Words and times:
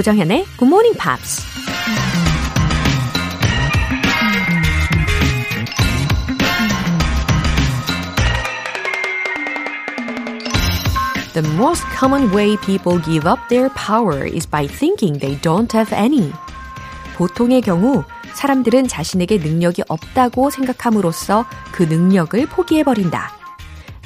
조정현의 0.00 0.46
Good 0.56 0.64
Morning 0.64 0.96
Pops. 0.98 1.44
The 11.34 11.46
most 11.52 11.84
common 11.98 12.32
way 12.34 12.56
people 12.64 12.98
give 13.04 13.28
up 13.28 13.40
their 13.50 13.68
power 13.74 14.24
is 14.26 14.48
by 14.48 14.66
thinking 14.66 15.20
they 15.20 15.38
don't 15.42 15.70
have 15.74 15.94
any. 15.94 16.32
보통의 17.16 17.60
경우 17.60 18.04
사람들은 18.32 18.88
자신에게 18.88 19.36
능력이 19.36 19.82
없다고 19.86 20.48
생각함으로써 20.48 21.44
그 21.72 21.82
능력을 21.82 22.46
포기해버린다. 22.46 23.32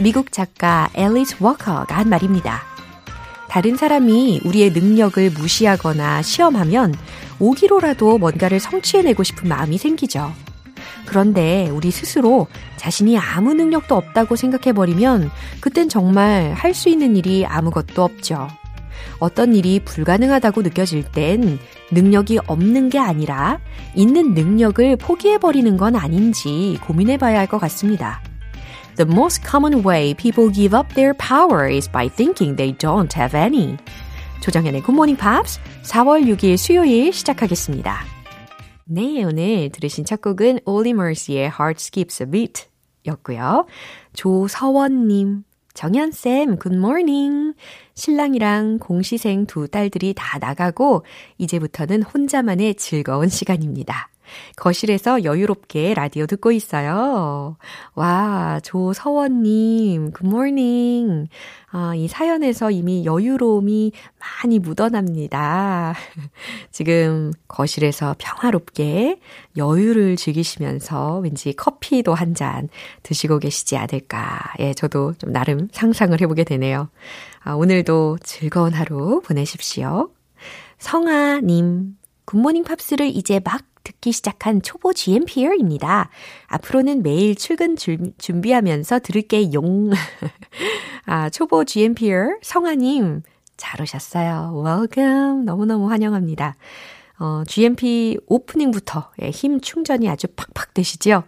미국 0.00 0.32
작가 0.32 0.88
앨리스 0.94 1.36
워커가 1.38 1.96
한 1.96 2.08
말입니다. 2.08 2.73
다른 3.54 3.76
사람이 3.76 4.40
우리의 4.44 4.72
능력을 4.72 5.30
무시하거나 5.30 6.22
시험하면 6.22 6.92
오기로라도 7.38 8.18
뭔가를 8.18 8.58
성취해내고 8.58 9.22
싶은 9.22 9.48
마음이 9.48 9.78
생기죠. 9.78 10.32
그런데 11.06 11.68
우리 11.70 11.92
스스로 11.92 12.48
자신이 12.76 13.16
아무 13.16 13.54
능력도 13.54 13.94
없다고 13.94 14.34
생각해버리면 14.34 15.30
그땐 15.60 15.88
정말 15.88 16.52
할 16.54 16.74
수 16.74 16.88
있는 16.88 17.14
일이 17.14 17.46
아무것도 17.46 18.02
없죠. 18.02 18.48
어떤 19.20 19.54
일이 19.54 19.78
불가능하다고 19.84 20.62
느껴질 20.62 21.04
땐 21.12 21.60
능력이 21.92 22.40
없는 22.48 22.88
게 22.88 22.98
아니라 22.98 23.60
있는 23.94 24.34
능력을 24.34 24.96
포기해버리는 24.96 25.76
건 25.76 25.94
아닌지 25.94 26.76
고민해봐야 26.84 27.38
할 27.38 27.46
것 27.46 27.58
같습니다. 27.60 28.20
The 28.96 29.06
most 29.06 29.42
common 29.42 29.82
way 29.82 30.14
people 30.14 30.48
give 30.50 30.72
up 30.72 30.94
their 30.94 31.14
power 31.14 31.68
is 31.68 31.88
by 31.90 32.08
thinking 32.08 32.54
they 32.54 32.72
don't 32.78 33.12
have 33.14 33.36
any. 33.36 33.76
조정현의 34.40 34.82
Good 34.82 34.92
Morning 34.92 35.20
Pops 35.20 35.58
4월 35.82 36.24
6일 36.26 36.56
수요일 36.56 37.12
시작하겠습니다. 37.12 38.04
네, 38.84 39.24
오늘 39.24 39.70
들으신 39.70 40.04
첫 40.04 40.20
곡은 40.20 40.60
Olly 40.64 40.90
Mercy의 40.90 41.46
Heart 41.46 41.80
Skips 41.80 42.22
a 42.22 42.30
Beat 42.30 42.66
였고요. 43.06 43.66
조서원님, 44.12 45.42
정현쌤, 45.74 46.58
굿모닝. 46.58 47.54
신랑이랑 47.94 48.78
공시생 48.78 49.46
두 49.46 49.66
딸들이 49.66 50.14
다 50.16 50.38
나가고, 50.38 51.04
이제부터는 51.38 52.04
혼자만의 52.04 52.76
즐거운 52.76 53.28
시간입니다. 53.28 54.08
거실에서 54.56 55.24
여유롭게 55.24 55.94
라디오 55.94 56.26
듣고 56.26 56.52
있어요. 56.52 57.56
와, 57.94 58.60
조서원님, 58.62 60.12
굿모닝. 60.12 61.28
아, 61.76 61.92
이 61.96 62.06
사연에서 62.06 62.70
이미 62.70 63.04
여유로움이 63.04 63.90
많이 64.20 64.58
묻어납니다. 64.60 65.94
지금 66.70 67.32
거실에서 67.48 68.14
평화롭게 68.18 69.18
여유를 69.56 70.14
즐기시면서 70.16 71.18
왠지 71.18 71.52
커피도 71.54 72.12
한 72.14 72.34
잔 72.34 72.68
드시고 73.04 73.38
계시지 73.38 73.76
않을까. 73.76 74.54
예, 74.58 74.74
저도 74.74 75.14
좀 75.18 75.32
나름 75.32 75.68
상상을 75.70 76.20
해보게 76.20 76.42
되네요. 76.42 76.88
아, 77.44 77.52
오늘도 77.52 78.18
즐거운 78.24 78.72
하루 78.72 79.20
보내십시오. 79.24 80.10
성아님, 80.78 81.96
굿모닝 82.24 82.64
팝스를 82.64 83.06
이제 83.06 83.40
막 83.44 83.62
듣기 84.04 84.12
시작한 84.12 84.60
초보 84.60 84.92
GMPR입니다. 84.92 86.10
앞으로는 86.46 87.02
매일 87.02 87.34
출근 87.34 87.74
줄, 87.74 88.12
준비하면서 88.18 88.98
들을게 88.98 89.52
용. 89.54 89.90
아, 91.06 91.30
초보 91.30 91.64
GMPR 91.64 92.38
성아님, 92.42 93.22
잘 93.56 93.80
오셨어요. 93.80 94.62
Welcome. 94.64 95.44
너무너무 95.44 95.90
환영합니다. 95.90 96.54
어, 97.18 97.42
GMP 97.46 98.18
오프닝부터 98.26 99.10
예, 99.22 99.30
힘 99.30 99.60
충전이 99.60 100.08
아주 100.08 100.26
팍팍 100.28 100.74
되시죠? 100.74 101.22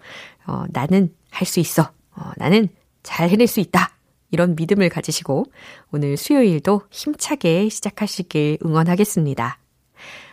어, 0.47 0.65
나는 0.69 1.15
할 1.31 1.47
수 1.47 1.61
있어. 1.61 1.91
어, 2.15 2.31
나는 2.37 2.69
잘 3.03 3.31
해낼 3.31 3.47
수 3.47 3.61
있다. 3.61 3.97
이런 4.31 4.55
믿음을 4.55 4.89
가지시고 4.91 5.47
오늘 5.93 6.17
수요일도 6.17 6.83
힘차게 6.91 7.69
시작하시길 7.71 8.59
응원하겠습니다. 8.65 9.59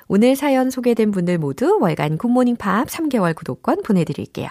오늘 0.07 0.35
사연 0.35 0.69
소개된 0.69 1.11
분들 1.11 1.37
모두 1.37 1.77
월간 1.79 2.17
굿모닝 2.17 2.57
팝 2.57 2.87
3개월 2.87 3.35
구독권 3.35 3.83
보내드릴게요. 3.83 4.47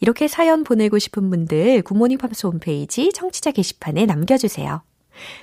이렇게 0.00 0.28
사연 0.28 0.64
보내고 0.64 0.98
싶은 0.98 1.30
분들 1.30 1.82
굿모닝 1.82 2.18
팝스 2.18 2.46
홈페이지 2.46 3.12
청취자 3.12 3.50
게시판에 3.52 4.06
남겨주세요. 4.06 4.82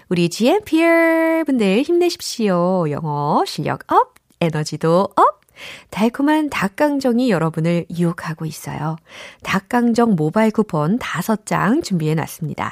우리 0.09 0.29
GMP 0.29 1.43
여러분들 1.45 1.81
힘내십시오. 1.81 2.89
영어 2.89 3.43
실력 3.45 3.91
up, 3.91 4.15
에너지도 4.39 5.09
up! 5.15 5.41
달콤한 5.89 6.49
닭강정이 6.49 7.29
여러분을 7.29 7.85
유혹하고 7.95 8.45
있어요. 8.45 8.95
닭강정 9.43 10.15
모바일 10.15 10.51
쿠폰 10.51 10.97
5장 10.97 11.83
준비해 11.83 12.15
놨습니다. 12.15 12.71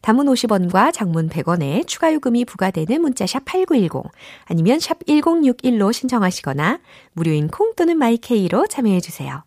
담은 0.00 0.26
50원과 0.26 0.92
장문 0.92 1.28
100원에 1.28 1.86
추가 1.86 2.12
요금이 2.12 2.44
부과되는 2.44 3.00
문자샵 3.00 3.44
8910 3.44 4.10
아니면 4.44 4.80
샵 4.80 4.98
1061로 5.06 5.92
신청하시거나 5.92 6.80
무료인 7.12 7.48
콩 7.48 7.74
또는 7.74 7.98
마이케이로 7.98 8.66
참여해 8.66 9.00
주세요. 9.00 9.44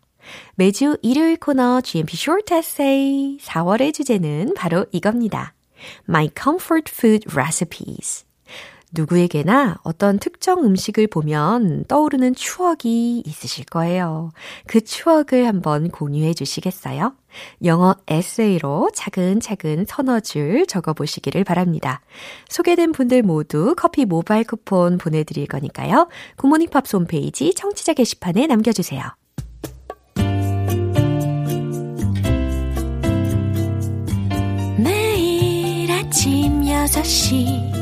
매주 0.54 0.96
일요일 1.02 1.36
코너 1.36 1.80
GMP 1.80 2.16
Short 2.16 2.54
Essay 2.54 3.38
4월의 3.40 3.92
주제는 3.92 4.54
바로 4.54 4.86
이겁니다. 4.92 5.54
My 6.08 6.30
Comfort 6.36 6.92
Food 6.92 7.26
Recipes. 7.32 8.24
누구에게나 8.92 9.78
어떤 9.82 10.18
특정 10.18 10.64
음식을 10.64 11.06
보면 11.06 11.84
떠오르는 11.88 12.34
추억이 12.34 13.22
있으실 13.26 13.64
거예요. 13.64 14.30
그 14.66 14.82
추억을 14.82 15.46
한번 15.46 15.90
공유해 15.90 16.34
주시겠어요? 16.34 17.14
영어 17.64 17.96
에세이로 18.06 18.90
차근차근 18.94 19.86
서너 19.88 20.20
줄 20.20 20.66
적어 20.66 20.92
보시기를 20.92 21.44
바랍니다. 21.44 22.02
소개된 22.48 22.92
분들 22.92 23.22
모두 23.22 23.74
커피 23.76 24.04
모바일 24.04 24.44
쿠폰 24.44 24.98
보내드릴 24.98 25.46
거니까요. 25.46 26.08
굿모닝 26.36 26.68
팝스 26.68 26.96
홈페이지 26.96 27.54
청취자 27.54 27.94
게시판에 27.94 28.46
남겨주세요. 28.46 29.02
매일 34.76 35.90
아침 35.90 36.62
6시 36.62 37.81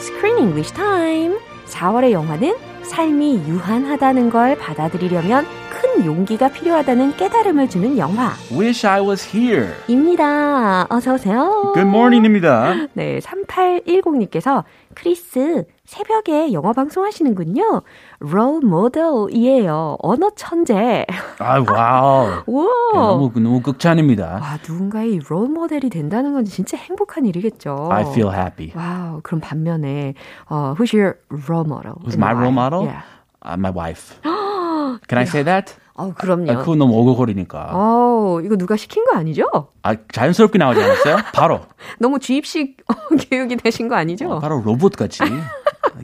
Screen 0.00 0.38
English 0.38 0.72
Time. 0.72 1.36
4월의 1.66 2.12
영화는 2.12 2.56
삶이 2.82 3.42
유한하다는 3.46 4.30
걸 4.30 4.56
받아들이려면 4.56 5.44
큰 5.70 6.04
용기가 6.06 6.48
필요하다는 6.48 7.16
깨달음을 7.16 7.68
주는 7.68 7.98
영화. 7.98 8.32
Wish 8.50 8.86
I 8.86 9.02
was 9.02 9.36
here. 9.36 9.68
입니다. 9.88 10.86
어서 10.88 11.14
오세요. 11.14 11.72
Good 11.74 11.88
morning입니다. 11.88 12.88
네, 12.94 13.18
3810님께서 13.20 14.64
크리스 14.94 15.64
새벽에 15.90 16.52
영어 16.52 16.72
방송 16.72 17.04
하시는군요. 17.04 17.82
롤 18.20 18.60
모델이에요. 18.60 19.96
언어 19.98 20.30
천재. 20.36 21.04
아, 21.40 21.64
wow. 21.68 22.42
우와. 22.46 22.68
네, 22.92 22.98
너무 23.00 23.32
너무 23.34 23.60
극찬입니다. 23.60 24.34
와, 24.40 24.58
누군가의 24.64 25.18
롤 25.28 25.48
모델이 25.48 25.90
된다는 25.90 26.32
건 26.32 26.44
진짜 26.44 26.76
행복한 26.76 27.26
일이겠죠. 27.26 27.88
I 27.90 28.02
feel 28.02 28.32
happy. 28.32 28.72
Wow, 28.76 29.18
그럼 29.24 29.40
반면에 29.40 30.14
어, 30.48 30.76
who's 30.78 30.96
your 30.96 31.16
role 31.48 31.66
model? 31.66 31.96
Who's 32.04 32.16
my 32.16 32.34
role 32.34 32.52
model? 32.52 32.84
Yeah. 32.86 33.02
Uh, 33.44 33.56
my 33.58 33.72
wife. 33.74 34.14
Can 35.08 35.18
I 35.18 35.24
say 35.24 35.42
that? 35.42 35.74
어, 35.94 36.14
그럼요. 36.14 36.52
아, 36.52 36.56
그거 36.58 36.76
너무 36.76 36.94
오글거리니까. 36.98 37.70
어, 37.72 38.40
이거 38.44 38.56
누가 38.56 38.76
시킨 38.76 39.04
거 39.06 39.16
아니죠? 39.16 39.44
아, 39.82 39.96
자연스럽게 40.12 40.56
나오지 40.56 40.80
않았어요? 40.80 41.16
바로. 41.34 41.60
너무 41.98 42.20
주입식 42.20 42.76
교육이 43.28 43.56
되신 43.56 43.88
거 43.88 43.96
아니죠? 43.96 44.30
어, 44.30 44.38
바로 44.38 44.62
로봇 44.64 44.94
같이. 44.94 45.18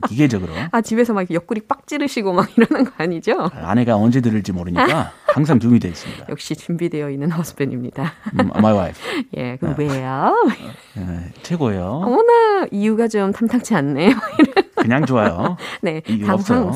기계적으로. 0.07 0.51
아, 0.71 0.81
집에서 0.81 1.13
막 1.13 1.29
옆구리 1.31 1.61
빡 1.61 1.87
찌르시고 1.87 2.33
막 2.33 2.49
이러는 2.57 2.85
거 2.85 2.91
아니죠? 2.97 3.49
아내가 3.53 3.95
언제 3.95 4.21
들을지 4.21 4.51
모르니까 4.51 5.11
항상 5.27 5.59
준비되어 5.59 5.91
있습니다. 5.91 6.25
역시 6.29 6.55
준비되어 6.55 7.09
있는 7.09 7.31
허스밴입니다. 7.31 8.13
음, 8.39 8.49
my 8.55 8.75
wife. 8.75 9.01
예, 9.37 9.57
그럼 9.57 9.75
왜요? 9.77 10.33
네, 10.95 11.31
최고예요. 11.43 11.85
어머나, 12.03 12.67
이유가 12.71 13.07
좀 13.07 13.31
탐탁치 13.31 13.75
않네요. 13.75 14.11
그냥 14.75 15.05
좋아요. 15.05 15.57
네, 15.81 16.01
없어요. 16.29 16.71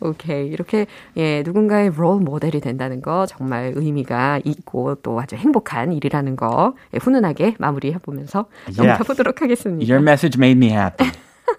오케이. 0.00 0.48
이렇게, 0.48 0.86
예, 1.16 1.42
누군가의 1.44 1.90
롤 1.94 2.20
모델이 2.20 2.60
된다는 2.60 3.02
거 3.02 3.26
정말 3.26 3.72
의미가 3.74 4.40
있고 4.44 4.96
또 4.96 5.20
아주 5.20 5.36
행복한 5.36 5.92
일이라는 5.92 6.36
거 6.36 6.74
예, 6.94 6.98
훈훈하게 6.98 7.56
마무리해 7.58 7.98
보면서 7.98 8.46
Yeah. 8.66 8.86
넘겨 8.88 9.04
보도록 9.04 9.42
하겠습니다. 9.42 9.90
Your 9.92 10.02
message 10.02 10.38
made 10.38 10.56
me 10.58 10.70
happy. 10.72 11.10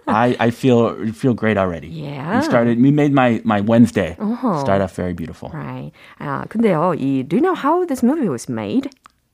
I, 0.08 0.36
I 0.40 0.50
feel 0.50 0.96
feel 1.12 1.34
great 1.34 1.56
already. 1.58 1.88
Yeah. 1.88 2.36
You 2.36 2.42
started. 2.42 2.78
You 2.78 2.92
made 2.92 3.12
my 3.12 3.40
my 3.44 3.60
Wednesday 3.60 4.16
Uh-huh. 4.18 4.58
start 4.60 4.80
off 4.80 4.94
very 4.96 5.12
beautiful. 5.14 5.50
Right. 5.52 5.92
아, 6.18 6.44
근데요, 6.48 6.94
이, 6.98 7.22
do 7.28 7.36
you 7.36 7.42
know 7.42 7.54
how 7.54 7.84
this 7.84 8.02
movie 8.02 8.28
was 8.28 8.48
made? 8.48 8.88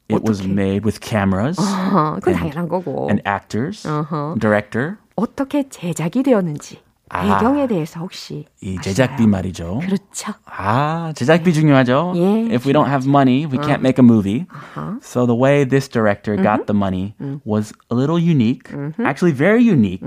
It 0.08 0.22
was 0.24 0.40
어떻게? 0.40 0.52
made 0.54 0.84
with 0.84 1.00
cameras 1.00 1.58
어, 1.58 2.16
그건 2.20 2.34
and, 2.34 2.38
당연한 2.52 2.68
거고. 2.68 3.08
and 3.10 3.20
actors, 3.26 3.86
Uh-huh. 3.86 4.34
director. 4.38 4.98
어떻게 5.16 5.68
제작이 5.68 6.22
되었는지, 6.22 6.80
아. 7.10 7.38
배경에 7.38 7.66
대해서 7.66 8.00
혹시. 8.00 8.44
이 8.60 8.76
아시나요? 8.78 8.82
제작비 8.82 9.26
말이죠. 9.26 9.80
그렇죠. 9.82 10.34
아, 10.44 11.12
제작비 11.14 11.54
중요하죠. 11.54 12.12
예. 12.16 12.54
If 12.54 12.66
we 12.66 12.72
don't 12.72 12.88
have 12.88 13.08
money, 13.08 13.46
we 13.46 13.58
can't 13.58 13.80
make 13.80 13.98
a 13.98 14.04
movie. 14.04 14.46
Uh-huh. 14.50 14.98
So 15.00 15.24
the 15.24 15.34
way 15.34 15.64
this 15.64 15.88
director 15.88 16.36
got 16.36 16.66
the 16.66 16.74
money 16.74 17.14
was 17.46 17.72
a 17.90 17.94
little 17.94 18.18
unique, 18.18 18.68
actually 18.98 19.32
very 19.32 19.62
unique. 19.62 20.02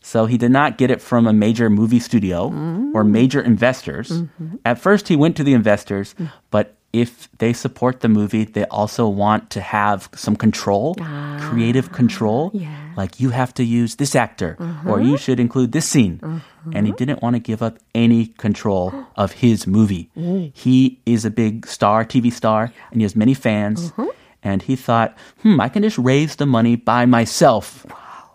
So 0.00 0.24
he 0.24 0.38
did 0.38 0.50
not 0.50 0.78
get 0.78 0.90
it 0.90 1.02
from 1.02 1.26
a 1.26 1.32
major 1.34 1.68
movie 1.68 2.00
studio 2.00 2.48
or 2.94 3.04
major 3.04 3.42
investors. 3.42 4.24
At 4.64 4.78
first, 4.78 5.08
he 5.08 5.16
went 5.16 5.36
to 5.36 5.44
the 5.44 5.52
investors, 5.52 6.14
but 6.50 6.74
if 6.95 7.27
they 7.39 7.51
support 7.51 7.99
the 7.99 8.07
movie, 8.07 8.45
they 8.45 8.63
also 8.65 9.07
want 9.07 9.49
to 9.51 9.59
have 9.59 10.07
some 10.15 10.35
control, 10.35 10.95
ah, 11.01 11.37
creative 11.41 11.91
control. 11.91 12.51
yeah. 12.53 12.93
Like 12.95 13.19
you 13.19 13.31
have 13.31 13.53
to 13.55 13.63
use 13.63 13.95
this 13.95 14.15
actor 14.15 14.55
or 14.87 14.97
mm-hmm. 14.97 15.11
you 15.11 15.17
should 15.17 15.37
include 15.37 15.73
this 15.73 15.85
scene. 15.85 16.23
And 16.23 16.87
he 16.87 16.95
mm-hmm. 16.95 16.95
didn't 16.95 17.21
want 17.21 17.35
to 17.35 17.43
give 17.43 17.61
up 17.61 17.77
any 17.93 18.27
control 18.39 18.95
of 19.17 19.43
his 19.43 19.67
movie. 19.67 20.09
Mm. 20.15 20.55
He 20.55 21.01
is 21.05 21.25
a 21.25 21.29
big 21.29 21.67
star, 21.67 22.05
TV 22.05 22.31
star, 22.31 22.71
and 22.91 23.01
he 23.01 23.03
has 23.03 23.13
many 23.13 23.33
fans. 23.33 23.91
Mm-hmm. 23.91 24.15
And 24.43 24.61
he 24.61 24.77
thought, 24.77 25.17
hmm, 25.41 25.59
I 25.59 25.67
can 25.67 25.83
just 25.83 25.97
raise 25.97 26.37
the 26.37 26.45
money 26.45 26.77
by 26.77 27.05
myself 27.05 27.85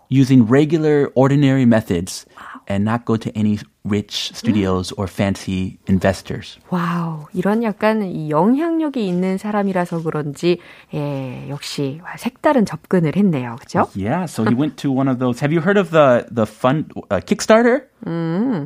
using 0.09 0.45
regular, 0.45 1.09
ordinary 1.15 1.65
methods 1.65 2.27
and 2.70 2.84
not 2.84 3.04
go 3.04 3.16
to 3.16 3.30
any 3.36 3.58
rich 3.84 4.32
studios 4.34 4.92
or 4.96 5.06
fancy 5.06 5.78
investors. 5.88 6.58
와우, 6.70 7.26
이런 7.32 7.62
약간 7.62 8.02
이 8.02 8.30
영향력이 8.30 9.06
있는 9.06 9.38
사람이라서 9.38 10.02
그런지, 10.02 10.58
예, 10.92 11.46
역시 11.48 12.00
색다른 12.18 12.64
접근을 12.66 13.14
했네요. 13.16 13.56
그죠? 13.60 13.86
Yeah, 13.96 14.24
so 14.26 14.44
he 14.44 14.54
went 14.54 14.76
to 14.78 14.90
one 14.90 15.08
of 15.08 15.18
those. 15.18 15.38
Have 15.40 15.52
you 15.54 15.60
heard 15.60 15.78
of 15.78 15.90
the 15.90 16.26
the 16.34 16.46
fund 16.46 16.90
uh, 17.10 17.20
Kickstarter? 17.20 17.86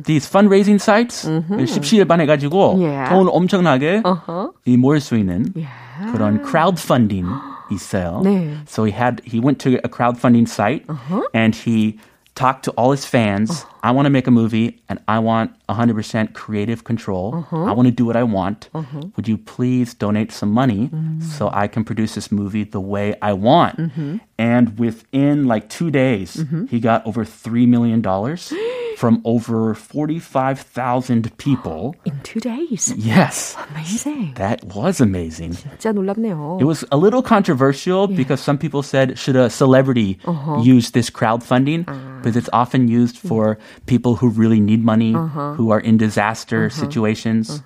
These 0.05 0.27
fundraising 0.29 0.79
sites 0.81 1.25
십시일반 1.25 2.21
해가지고 2.21 2.77
Yeah. 2.79 3.09
돈 3.09 3.27
엄청나게 3.29 4.01
어허. 4.03 4.53
이 4.65 4.77
모을 4.77 4.99
수 4.99 5.15
있는 5.17 5.53
Yeah. 5.55 6.11
그런 6.11 6.41
crowdfunding 6.43 7.27
있어요. 7.71 8.21
네. 8.23 8.57
So 8.67 8.83
he 8.83 8.91
had 8.91 9.21
he 9.25 9.39
went 9.39 9.59
to 9.59 9.77
a 9.83 9.89
crowdfunding 9.89 10.47
site 10.47 10.85
and 11.33 11.55
he 11.55 11.97
talked 12.36 12.64
to 12.66 12.70
all 12.72 12.92
his 12.92 13.04
fans. 13.04 13.50
Uh-huh. 13.50 13.78
I 13.82 13.90
want 13.90 14.06
to 14.06 14.10
make 14.10 14.28
a 14.28 14.30
movie 14.30 14.80
and 14.88 15.02
I 15.08 15.18
want 15.18 15.50
100% 15.68 16.34
creative 16.34 16.84
control. 16.84 17.34
Uh-huh. 17.34 17.64
I 17.64 17.72
want 17.72 17.86
to 17.86 17.92
do 17.92 18.04
what 18.04 18.16
I 18.16 18.22
want. 18.22 18.68
Uh-huh. 18.74 19.02
Would 19.16 19.26
you 19.26 19.38
please 19.38 19.94
donate 19.94 20.30
some 20.30 20.52
money 20.52 20.88
mm-hmm. 20.88 21.20
so 21.22 21.50
I 21.52 21.66
can 21.66 21.82
produce 21.82 22.14
this 22.14 22.30
movie 22.30 22.62
the 22.62 22.80
way 22.80 23.16
I 23.20 23.32
want? 23.32 23.78
Mm-hmm. 23.78 24.18
And 24.38 24.78
within 24.78 25.46
like 25.46 25.68
2 25.68 25.90
days, 25.90 26.36
mm-hmm. 26.36 26.66
he 26.66 26.78
got 26.78 27.04
over 27.06 27.24
3 27.24 27.66
million 27.66 28.00
dollars 28.00 28.52
from 28.97 29.21
over 29.25 29.73
45,000 29.73 31.35
people. 31.37 31.95
In 32.05 32.19
two 32.21 32.39
days. 32.39 32.93
Yes. 32.95 33.55
Amazing. 33.71 34.33
That 34.35 34.63
was 34.75 35.01
amazing. 35.01 35.53
진짜 35.53 35.91
놀랍네요. 35.91 36.61
It 36.61 36.65
was 36.65 36.85
a 36.91 36.97
little 36.97 37.23
controversial 37.23 38.07
because 38.07 38.39
some 38.39 38.57
people 38.57 38.83
said, 38.83 39.17
should 39.17 39.35
a 39.35 39.49
celebrity 39.49 40.19
use 40.61 40.91
this 40.91 41.09
crowdfunding? 41.09 41.85
Because 42.21 42.37
it's 42.37 42.49
often 42.53 42.87
used 42.87 43.17
for 43.17 43.57
people 43.87 44.15
who 44.15 44.29
really 44.29 44.59
need 44.59 44.83
money, 44.83 45.13
who 45.57 45.71
are 45.71 45.79
in 45.79 45.97
disaster 45.97 46.69
situations. 46.69 47.63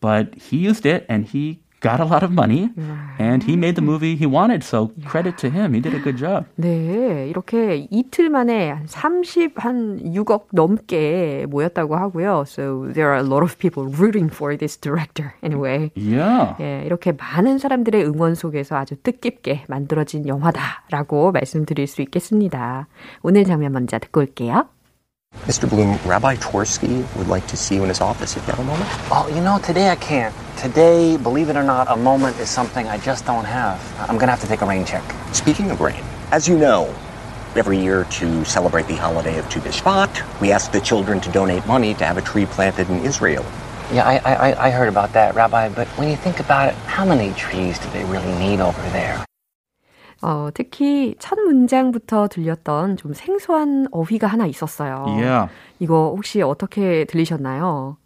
But 0.00 0.34
he 0.36 0.58
used 0.58 0.86
it 0.86 1.04
and 1.08 1.24
he 1.24 1.58
got 1.81 1.99
a 1.99 2.05
lot 2.05 2.23
of 2.23 2.31
money 2.31 2.69
and 3.19 3.43
he 3.43 3.57
made 3.57 3.75
the 3.75 3.81
movie 3.81 4.15
he 4.15 4.25
wanted. 4.25 4.63
So 4.63 4.91
credit 5.05 5.37
to 5.39 5.49
him. 5.49 5.73
He 5.73 5.81
did 5.81 5.93
a 5.93 5.99
good 5.99 6.17
job. 6.17 6.45
네, 6.55 7.27
이렇게 7.27 7.87
이틀 7.89 8.29
만에 8.29 8.69
한 8.69 8.87
30, 8.87 9.53
한 9.57 9.99
6억 10.03 10.47
넘게 10.51 11.47
모였다고 11.49 11.95
하고요. 11.95 12.45
So 12.47 12.87
there 12.93 13.09
are 13.09 13.17
a 13.17 13.27
lot 13.27 13.43
of 13.43 13.57
people 13.57 13.85
rooting 13.87 14.29
for 14.31 14.55
this 14.55 14.77
director 14.77 15.33
anyway. 15.43 15.91
Yeah. 15.95 16.55
예, 16.61 16.83
이렇게 16.85 17.11
많은 17.11 17.57
사람들의 17.57 18.05
응원 18.05 18.35
속에서 18.35 18.77
아주 18.77 18.95
뜻깊게 18.95 19.65
만들어진 19.67 20.27
영화다라고 20.27 21.31
말씀드릴 21.31 21.87
수 21.87 22.01
있겠습니다. 22.03 22.87
오늘 23.23 23.43
장면 23.43 23.71
먼저 23.73 23.97
듣고 23.99 24.21
올게요. 24.21 24.67
Mr. 25.51 25.69
Bloom, 25.69 25.99
Rabbi 26.05 26.37
Tversky 26.37 27.03
would 27.17 27.27
like 27.27 27.45
to 27.47 27.57
see 27.57 27.75
you 27.75 27.81
in 27.83 27.89
his 27.89 27.99
office 27.99 28.37
if 28.37 28.47
you 28.47 28.53
have 28.53 28.59
a 28.59 28.63
moment. 28.63 28.89
Oh, 29.11 29.29
you 29.35 29.41
know, 29.41 29.59
today 29.59 29.89
I 29.89 29.97
can't. 29.97 30.33
Today, 30.57 31.17
believe 31.17 31.49
it 31.49 31.57
or 31.57 31.63
not, 31.63 31.91
a 31.91 31.97
moment 31.97 32.39
is 32.39 32.49
something 32.49 32.87
I 32.87 32.97
just 32.99 33.25
don't 33.25 33.43
have. 33.43 33.81
I'm 34.09 34.17
gonna 34.17 34.31
have 34.31 34.39
to 34.41 34.47
take 34.47 34.61
a 34.61 34.65
rain 34.65 34.85
check. 34.85 35.03
Speaking 35.33 35.69
of 35.69 35.81
rain, 35.81 36.01
as 36.31 36.47
you 36.47 36.57
know, 36.57 36.85
every 37.57 37.77
year 37.77 38.05
to 38.05 38.45
celebrate 38.45 38.87
the 38.87 38.95
holiday 38.95 39.37
of 39.39 39.49
Tu 39.49 39.59
B'Shvat, 39.59 40.39
we 40.39 40.53
ask 40.53 40.71
the 40.71 40.79
children 40.79 41.19
to 41.19 41.31
donate 41.31 41.65
money 41.65 41.95
to 41.95 42.05
have 42.05 42.17
a 42.17 42.21
tree 42.21 42.45
planted 42.45 42.89
in 42.89 43.03
Israel. 43.03 43.43
Yeah, 43.91 44.07
I, 44.07 44.51
I, 44.51 44.67
I 44.67 44.69
heard 44.69 44.87
about 44.87 45.11
that, 45.13 45.35
Rabbi, 45.35 45.67
but 45.67 45.87
when 45.97 46.07
you 46.07 46.15
think 46.15 46.39
about 46.39 46.69
it, 46.69 46.75
how 46.85 47.03
many 47.03 47.33
trees 47.33 47.77
do 47.77 47.89
they 47.89 48.05
really 48.05 48.31
need 48.39 48.61
over 48.61 48.81
there? 48.91 49.25
어, 50.21 50.49
특히 50.53 51.15
첫 51.19 51.39
문장부터 51.39 52.27
들렸던 52.27 52.97
좀 52.97 53.13
생소한 53.13 53.87
어휘가 53.91 54.27
하나 54.27 54.45
있었어요. 54.45 55.05
Yeah. 55.07 55.51
이거 55.79 56.13
혹시 56.15 56.41
어떻게 56.41 57.05
들리셨나요? 57.05 57.97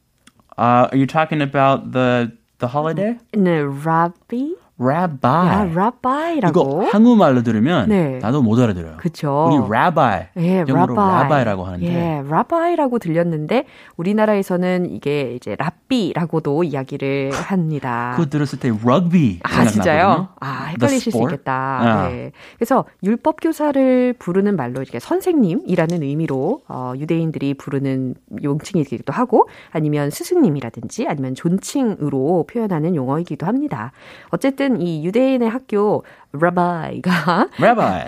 Uh, 0.57 0.87
are 0.91 0.97
you 0.97 1.05
talking 1.05 1.41
about 1.41 1.91
the 1.91 2.31
the 2.59 2.71
holiday? 2.71 3.17
네, 3.33 3.59
rabbi? 3.61 4.55
Rabbi. 4.77 5.19
아, 5.31 5.65
이거 5.65 5.79
rabbi라고. 5.81 6.83
한국말로 6.87 7.43
들으면 7.43 7.87
네. 7.87 8.19
나도 8.21 8.41
못 8.41 8.59
알아들어요. 8.59 8.97
그쵸. 8.97 9.47
우리 9.49 9.55
rabbi, 9.73 10.27
예, 10.37 10.65
영어로 10.67 10.93
rabbi. 10.93 11.21
rabbi라고 11.29 11.63
하는데 11.63 11.85
예, 11.85 12.23
rabbi라고 12.27 12.99
들렸는데 12.99 13.65
우리나라에서는 13.95 14.91
이게 14.91 15.31
이제 15.33 15.55
랍비라고도 15.57 16.65
이야기를 16.65 17.31
합니다. 17.33 18.13
그거 18.17 18.29
들었을 18.29 18.59
때 18.59 18.67
rugby 18.69 19.39
아, 19.43 19.65
진짜요? 19.65 20.27
아, 20.41 20.65
헷갈리실 20.71 21.13
수. 21.13 21.21
있겠다. 21.23 21.53
아. 21.53 22.07
네. 22.09 22.31
그래서 22.57 22.83
율법 23.01 23.37
교사를 23.41 24.13
부르는 24.19 24.57
말로 24.57 24.81
이렇게 24.81 24.99
선생님이라는 24.99 26.03
의미로 26.03 26.63
어, 26.67 26.91
유대인들이 26.97 27.53
부르는 27.53 28.15
용칭이기도 28.43 29.13
하고 29.13 29.47
아니면 29.71 30.09
스승님이라든지 30.09 31.07
아니면 31.07 31.33
존칭으로 31.33 32.45
표현하는 32.51 32.95
용어이기도 32.95 33.45
합니다. 33.45 33.93
어쨌든 34.31 34.64
이 34.80 35.04
유대인의 35.04 35.48
학교 35.48 36.04
rabbi가 36.32 37.48
Rabbi. 37.58 38.06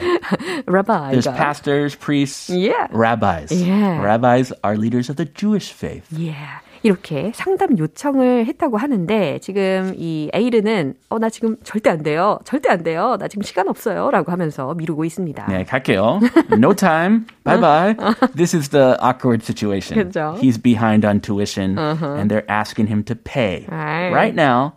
rabbi가 0.66 1.10
There's 1.12 1.26
pastors, 1.36 1.96
priests, 1.96 2.50
Yeah. 2.50 2.88
rabbis. 2.92 3.52
Yeah. 3.52 4.00
Rabbis 4.02 4.52
are 4.64 4.76
leaders 4.76 5.10
of 5.10 5.16
the 5.16 5.26
Jewish 5.26 5.72
faith. 5.72 6.06
예. 6.18 6.34
이렇게 6.84 7.30
상담 7.36 7.78
요청을 7.78 8.44
했다고 8.46 8.76
하는데 8.76 9.38
지금 9.40 9.94
이 9.96 10.28
에이르는 10.34 10.94
어 11.10 11.18
나 11.20 11.30
지금 11.30 11.56
절대 11.62 11.90
안 11.90 12.02
돼요. 12.02 12.40
절대 12.44 12.70
안 12.70 12.82
돼요. 12.82 13.16
나 13.20 13.28
지금 13.28 13.42
시간 13.44 13.68
없어요라고 13.68 14.32
하면서 14.32 14.74
미루고 14.74 15.04
있습니다. 15.04 15.46
네, 15.48 15.62
갈게요. 15.64 16.18
No 16.50 16.74
time. 16.74 17.26
Bye 17.44 17.60
bye. 17.60 17.94
This 18.34 18.56
is 18.56 18.70
the 18.70 18.96
awkward 19.00 19.44
situation. 19.44 19.94
그죠? 19.96 20.36
He's 20.40 20.58
behind 20.60 21.06
on 21.06 21.20
tuition 21.20 21.78
and 21.78 22.28
they're 22.28 22.50
asking 22.50 22.88
him 22.90 23.04
to 23.04 23.14
pay 23.14 23.64
Right. 23.70 24.10
right 24.12 24.34
now. 24.34 24.72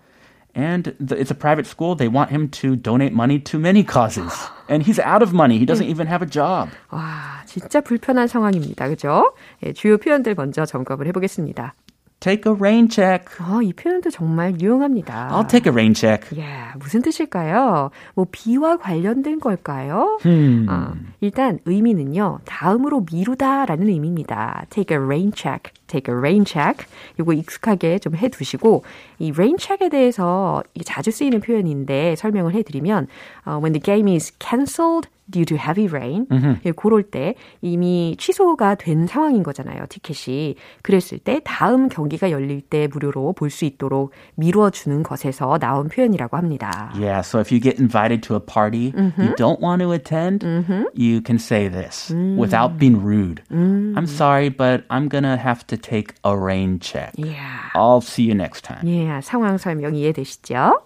And 0.59 0.95
the, 0.99 1.19
it's 1.19 1.31
a 1.31 1.35
private 1.35 1.67
school. 1.67 1.95
They 1.95 2.07
want 2.07 2.31
him 2.31 2.47
to 2.61 2.77
donate 2.77 3.11
money 3.11 3.39
to 3.39 3.59
many 3.59 3.83
causes. 3.83 4.31
And 4.69 4.81
he's 4.83 4.99
out 4.99 5.21
of 5.21 5.33
money. 5.33 5.57
He 5.57 5.65
doesn't 5.65 5.87
even 5.87 6.07
have 6.07 6.21
a 6.21 6.29
job. 6.29 6.69
와, 6.91 7.43
진짜 7.45 7.81
불편한 7.81 8.27
상황입니다. 8.27 8.87
그죠? 8.87 9.33
예, 9.63 9.73
주요 9.73 9.97
표현들 9.97 10.33
먼저 10.35 10.65
점검을 10.65 11.07
해보겠습니다. 11.07 11.73
Take 12.20 12.42
a 12.46 12.54
rain 12.54 12.88
check. 12.88 13.24
어, 13.40 13.62
이 13.62 13.72
표현도 13.72 14.10
정말 14.10 14.60
유용합니다. 14.60 15.30
I'll 15.32 15.48
take 15.48 15.70
a 15.70 15.72
rain 15.72 15.94
check. 15.94 16.38
야, 16.38 16.74
무슨 16.78 17.02
뜻일까요? 17.02 17.90
뭐 18.14 18.26
비와 18.30 18.76
관련된 18.76 19.40
걸까요? 19.40 20.18
Hmm. 20.22 20.68
어, 20.70 20.92
일단 21.20 21.58
의미는요. 21.64 22.40
다음으로 22.44 23.06
미루다라는 23.10 23.88
의미입니다. 23.88 24.66
Take 24.70 24.96
a 24.96 25.02
rain 25.02 25.32
check. 25.34 25.72
Take 25.86 26.12
a 26.12 26.18
rain 26.18 26.44
check. 26.44 26.86
이거 27.18 27.32
익숙하게 27.32 27.98
좀 27.98 28.14
해두시고 28.14 28.84
이 29.18 29.32
rain 29.32 29.56
check에 29.58 29.88
대해서 29.88 30.62
자주 30.84 31.10
쓰이는 31.10 31.40
표현인데 31.40 32.16
설명을 32.16 32.54
해드리면 32.54 33.06
uh, 33.46 33.58
when 33.60 33.72
the 33.72 33.80
game 33.80 34.12
is 34.12 34.32
cancelled 34.38 35.08
due 35.29 35.43
to 35.45 35.57
heavy 35.57 35.87
rain. 35.87 36.27
예, 36.65 36.71
그럴 36.71 37.01
때 37.03 37.33
이미 37.61 38.15
취소가 38.19 38.75
된 38.75 39.07
상황인 39.07 39.41
거잖아요. 39.41 39.85
티켓이. 39.89 40.55
그랬을 40.83 41.17
때 41.17 41.41
다음 41.43 41.89
경기가 41.89 42.29
열릴 42.29 42.61
때 42.61 42.87
무료로 42.87 43.33
볼 43.33 43.49
수 43.49 43.65
있도록 43.65 44.11
미루어 44.35 44.69
주는 44.69 45.01
것에서 45.01 45.57
나온 45.57 45.87
표현이라고 45.87 46.37
합니다. 46.37 46.91
Yeah, 46.95 47.21
so 47.21 47.39
if 47.39 47.51
you 47.51 47.59
get 47.59 47.79
invited 47.79 48.21
to 48.27 48.35
a 48.35 48.39
party 48.39 48.93
you 49.17 49.33
don't 49.35 49.59
want 49.61 49.81
to 49.81 49.91
attend, 49.93 50.45
you 50.93 51.21
can 51.21 51.39
say 51.39 51.67
this 51.69 52.13
without 52.37 52.77
being 52.77 53.01
rude. 53.01 53.41
I'm 53.49 54.05
sorry, 54.07 54.49
but 54.49 54.83
I'm 54.89 55.07
gonna 55.07 55.37
have 55.37 55.65
to 55.67 55.77
take 55.77 56.13
a 56.23 56.37
rain 56.37 56.79
check. 56.79 57.13
Yeah. 57.17 57.71
I'll 57.73 58.01
see 58.01 58.23
you 58.23 58.35
next 58.35 58.63
time. 58.63 58.85
예, 58.85 59.21
상황 59.21 59.57
설명 59.57 59.95
이해되시죠? 59.95 60.81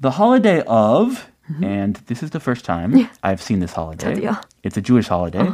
The 0.00 0.10
holiday 0.10 0.60
of, 0.66 1.24
and 1.62 1.96
this 2.06 2.22
is 2.22 2.30
the 2.30 2.40
first 2.40 2.64
time 2.64 3.08
I've 3.22 3.42
seen 3.42 3.60
this 3.60 3.74
holiday. 3.74 4.14
저도요. 4.14 4.40
It's 4.62 4.76
a 4.76 4.82
Jewish 4.82 5.08
holiday. 5.08 5.48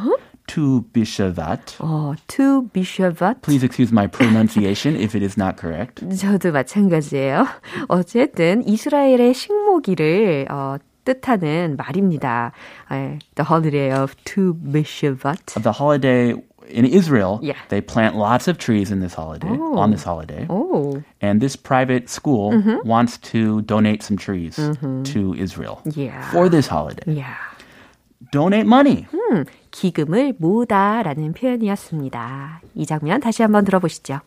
Tu 0.46 0.84
B'Shavat. 0.92 1.78
어, 1.78 2.16
to 2.26 2.68
be 2.72 2.82
Shabbat. 2.82 3.42
Please 3.42 3.62
excuse 3.62 3.92
my 3.92 4.08
pronunciation 4.08 4.96
if 4.96 5.14
it 5.14 5.22
is 5.22 5.38
not 5.38 5.56
correct. 5.56 6.02
저도 6.16 6.50
마찬가지예요. 6.50 7.46
어쨌든 7.88 8.66
이스라엘의 8.66 9.32
식모기를 9.34 10.46
어, 10.50 10.76
뜻하는 11.04 11.76
말입니다. 11.76 12.52
예, 12.92 13.18
the 13.36 13.46
holiday 13.48 13.92
of 13.92 14.14
Tu 14.24 14.54
B'Shavat. 14.54 15.62
The 15.62 15.72
holiday 15.72 16.34
in 16.68 16.84
Israel, 16.84 17.40
Yeah. 17.42 17.54
they 17.68 17.80
plant 17.80 18.14
lots 18.16 18.46
of 18.48 18.58
trees 18.58 18.90
in 18.92 19.00
this 19.00 19.14
holiday, 19.14 19.48
Oh. 19.50 19.78
on 19.78 19.90
this 19.90 20.04
holiday. 20.04 20.46
오, 20.48 21.02
And 21.20 21.40
this 21.40 21.56
private 21.56 22.08
school 22.08 22.52
wants 22.84 23.18
to 23.32 23.62
donate 23.62 24.02
some 24.02 24.16
trees 24.16 24.56
to 24.56 25.34
Israel 25.34 25.80
Yeah. 25.96 26.22
for 26.30 26.48
this 26.48 26.68
holiday. 26.70 27.18
야, 27.18 27.34
Donate 28.32 28.66
money. 28.66 29.06
기금을 29.70 30.34
모으다라는 30.38 31.32
표현이었습니다. 31.32 32.60
이 32.74 32.86
장면 32.86 33.20
다시 33.20 33.42
한번 33.42 33.64
들어보시죠. 33.64 34.20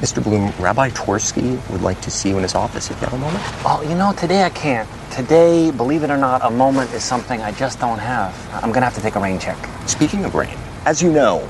Mr. 0.00 0.20
Bloom, 0.22 0.50
Rabbi 0.60 0.90
Tversky 0.90 1.58
would 1.70 1.82
like 1.82 2.00
to 2.02 2.10
see 2.10 2.30
you 2.30 2.36
in 2.38 2.42
his 2.42 2.56
office 2.56 2.90
if 2.90 2.98
you 3.00 3.06
have 3.06 3.14
a 3.14 3.22
moment. 3.22 3.38
Oh, 3.64 3.80
you 3.86 3.94
know, 3.94 4.10
today 4.18 4.42
I 4.42 4.50
can't. 4.50 4.88
Today, 5.14 5.70
believe 5.70 6.02
it 6.02 6.10
or 6.10 6.18
not, 6.18 6.42
a 6.42 6.50
moment 6.50 6.90
is 6.92 7.04
something 7.04 7.40
I 7.40 7.52
just 7.52 7.78
don't 7.78 8.00
have. 8.02 8.34
I'm 8.62 8.72
gonna 8.72 8.84
have 8.86 8.96
to 8.98 9.00
take 9.02 9.14
a 9.14 9.20
rain 9.22 9.38
check. 9.38 9.56
Speaking 9.86 10.24
of 10.26 10.34
rain, 10.34 10.58
as 10.86 11.00
you 11.00 11.12
know, 11.12 11.40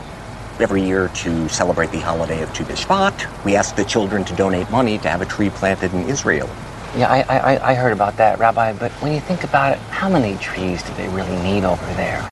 every 0.59 0.81
year 0.81 1.09
to 1.23 1.47
celebrate 1.49 1.91
the 1.91 1.99
holiday 1.99 2.41
of 2.43 2.51
Tu 2.53 2.63
B'Shvat, 2.63 3.13
we 3.45 3.55
ask 3.55 3.75
the 3.75 3.85
children 3.85 4.23
to 4.25 4.35
donate 4.35 4.69
money 4.71 4.97
to 4.99 5.09
have 5.09 5.21
a 5.21 5.25
tree 5.25 5.49
planted 5.49 5.93
in 5.93 6.07
Israel. 6.09 6.49
Yeah, 6.97 7.09
I, 7.09 7.21
I, 7.29 7.37
I- 7.55 7.69
I 7.71 7.73
heard 7.75 7.93
about 7.93 8.17
that, 8.17 8.37
Rabbi, 8.39 8.73
but 8.73 8.91
when 9.01 9.13
you 9.13 9.21
think 9.21 9.43
about 9.43 9.73
it, 9.73 9.79
how 9.91 10.09
many 10.09 10.35
trees 10.37 10.83
do 10.83 10.91
they 10.95 11.07
really 11.09 11.37
need 11.41 11.63
over 11.63 11.85
there? 11.95 12.27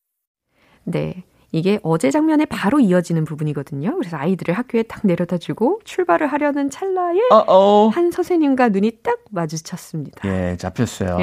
네. 0.84 1.24
이게 1.52 1.80
어제 1.82 2.12
장면에 2.12 2.46
바로 2.46 2.80
이어지는 2.80 3.26
부분이거든요. 3.26 3.96
그래서 3.98 4.18
아이들을 4.18 4.54
학교에 4.54 4.84
딱 4.84 5.00
내려다 5.04 5.40
주고 5.40 5.80
출발을 5.84 6.28
하려는 6.28 6.70
찰나에 6.70 7.18
Uh-oh. 7.32 7.90
한 7.92 8.12
선생님과 8.12 8.70
눈이 8.70 9.00
딱 9.02 9.18
마주쳤습니다. 9.32 10.30
예, 10.30 10.56
잡혔어요. 10.60 11.18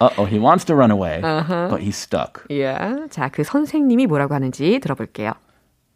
Uh-oh, 0.00 0.24
he 0.26 0.40
wants 0.40 0.64
to 0.64 0.74
run 0.74 0.90
away, 0.90 1.20
but 1.20 1.80
he's 1.80 1.94
stuck. 1.94 2.42
예. 2.50 2.74
자, 3.10 3.28
그 3.28 3.44
선생님이 3.44 4.08
뭐라고 4.08 4.34
하는지 4.34 4.80
들어볼게요. 4.80 5.34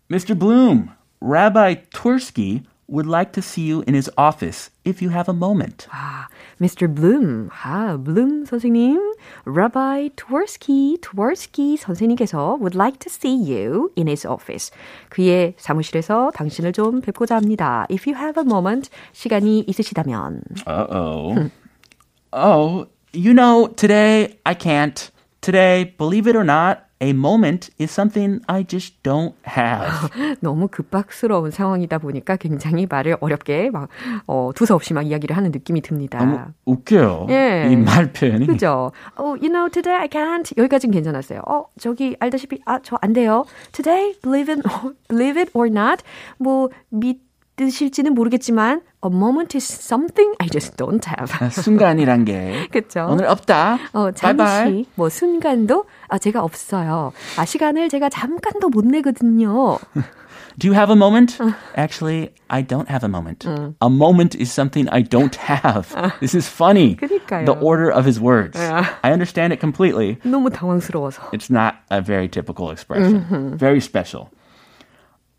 Mr. 0.10 0.38
Bloom, 0.38 0.92
Rabbi 1.22 1.76
Tversky 1.94 2.66
would 2.92 3.08
like 3.08 3.32
to 3.32 3.42
see 3.42 3.62
you 3.62 3.84
in 3.88 3.94
his 3.94 4.12
office 4.18 4.70
if 4.84 5.02
you 5.02 5.10
have 5.10 5.30
a 5.30 5.34
moment. 5.34 5.88
아, 5.92 6.28
Mr. 6.60 6.94
Bloom. 6.94 7.50
아, 7.64 7.98
Bloom 7.98 8.46
선생님. 8.46 9.00
Rabbi 9.46 10.10
Tversky, 10.18 11.00
Tversky 11.00 11.78
선생님께서 11.78 12.60
would 12.60 12.76
like 12.76 13.00
to 13.00 13.10
see 13.10 13.34
you 13.34 13.92
in 13.96 14.08
his 14.08 14.28
office. 14.28 14.72
그의 15.10 15.54
사무실에서 15.58 16.32
당신을 16.36 16.74
좀 16.74 17.00
뵙고자 17.00 17.38
합니다. 17.38 17.88
If 17.90 18.06
you 18.06 18.20
have 18.20 18.38
a 18.38 18.46
moment, 18.46 18.90
시간이 19.14 19.64
있으시다면. 19.68 20.42
Uh-oh. 20.68 21.50
oh, 22.34 22.88
you 23.14 23.34
know, 23.34 23.68
today 23.78 24.38
I 24.46 24.54
can't. 24.54 25.10
Today, 25.40 25.96
believe 25.98 26.28
it 26.28 26.36
or 26.36 26.44
not, 26.44 26.85
a 27.01 27.11
moment 27.11 27.71
is 27.79 27.93
something 27.93 28.41
I 28.47 28.65
just 28.67 28.95
don't 29.03 29.35
have. 29.47 30.11
너무 30.41 30.69
급박스러운 30.69 31.51
상황이다 31.51 31.99
보니까 31.99 32.37
굉장히 32.37 32.87
말을 32.89 33.17
어렵게 33.21 33.71
막 33.71 33.89
어, 34.27 34.51
두서없이 34.55 34.95
막 34.95 35.03
이야기를 35.03 35.37
하는 35.37 35.51
느낌이 35.51 35.83
듭니다. 35.83 36.19
너무 36.19 36.39
웃겨요. 36.65 37.27
예. 37.31 37.69
이 37.71 37.77
말 37.77 38.13
표현이. 38.13 38.47
그죠? 38.47 38.93
어, 39.17 39.23
you 39.41 39.49
know, 39.49 39.69
today 39.71 40.01
I 40.01 40.09
can't. 40.09 40.53
여기까지는 40.57 40.93
괜찮았어요. 40.93 41.43
어, 41.47 41.67
저기 41.79 42.17
알다시피 42.19 42.61
아, 42.65 42.79
저 42.81 42.97
안 43.03 43.13
돼요. 43.13 43.45
Today, 43.73 44.15
believe 44.23 44.51
it, 44.53 44.63
believe 45.09 45.39
it 45.39 45.51
or 45.55 45.69
not, 45.71 46.03
뭐 46.39 46.71
믿 46.93 47.19
으실지는 47.60 48.16
모르겠지만, 48.16 48.82
a 49.06 49.12
moment 49.12 49.56
is 49.56 49.64
something 49.72 50.34
I 50.40 50.48
just 50.50 50.76
don't 50.78 51.06
have. 51.08 51.52
순간이란 51.52 52.26
게 52.26 52.68
그쵸? 52.72 53.06
오늘 53.08 53.28
없다. 53.28 53.78
어, 53.94 54.12
잠시, 54.12 54.38
바이바이. 54.38 54.86
뭐 54.96 55.10
순간도 55.10 55.86
아, 56.08 56.18
제가 56.18 56.42
없어요. 56.42 57.12
아, 57.38 57.46
시간을 57.46 57.90
제가 57.90 58.10
잠깐도 58.10 58.70
못 58.70 58.86
내거든요. 58.86 59.78
Do 60.58 60.68
you 60.68 60.74
have 60.74 60.90
a 60.92 60.98
moment? 60.98 61.38
Actually, 61.78 62.32
I 62.50 62.62
don't 62.66 62.90
have 62.90 63.04
a 63.04 63.10
moment. 63.10 63.48
A 63.48 63.90
moment 63.90 64.36
is 64.36 64.52
something 64.52 64.90
I 64.92 65.02
don't 65.04 65.36
have. 65.36 65.94
This 66.20 66.36
is 66.36 66.50
funny. 66.50 66.96
그러니까요. 66.98 67.46
The 67.46 67.58
order 67.62 67.90
of 67.92 68.06
his 68.06 68.20
words. 68.20 68.60
I 68.60 69.12
understand 69.14 69.54
it 69.54 69.60
completely. 69.62 70.18
너무 70.26 70.50
당황스러워서. 70.50 71.30
It's 71.32 71.50
not 71.50 71.76
a 71.90 72.02
very 72.02 72.28
typical 72.28 72.72
expression. 72.72 73.56
Very 73.58 73.80
special. 73.80 74.30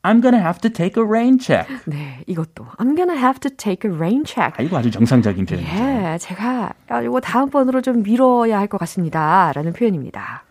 I'm 0.07 0.21
gonna 0.21 0.41
have 0.41 0.59
to 0.63 0.69
take 0.69 0.97
a 1.01 1.07
rain 1.07 1.39
check. 1.39 1.69
네, 1.87 2.25
이것도. 2.27 2.67
I'm 2.79 2.97
gonna 2.97 3.17
have 3.17 3.39
to 3.41 3.51
take 3.51 3.89
a 3.89 3.95
rain 3.97 4.25
check. 4.25 4.55
아, 4.59 4.63
이거 4.63 4.77
아주 4.79 4.91
정상적인 4.91 5.47
표현이죠. 5.47 5.71
예, 5.77 6.19
제가 6.19 6.73
아, 6.89 7.03
이거 7.03 7.21
다음번으로 7.21 7.81
좀 7.83 8.03
미뤄야 8.03 8.59
할 8.59 8.67
것 8.67 8.79
같습니다. 8.79 9.53
라는 9.55 9.73
표현입니다. 9.73 10.43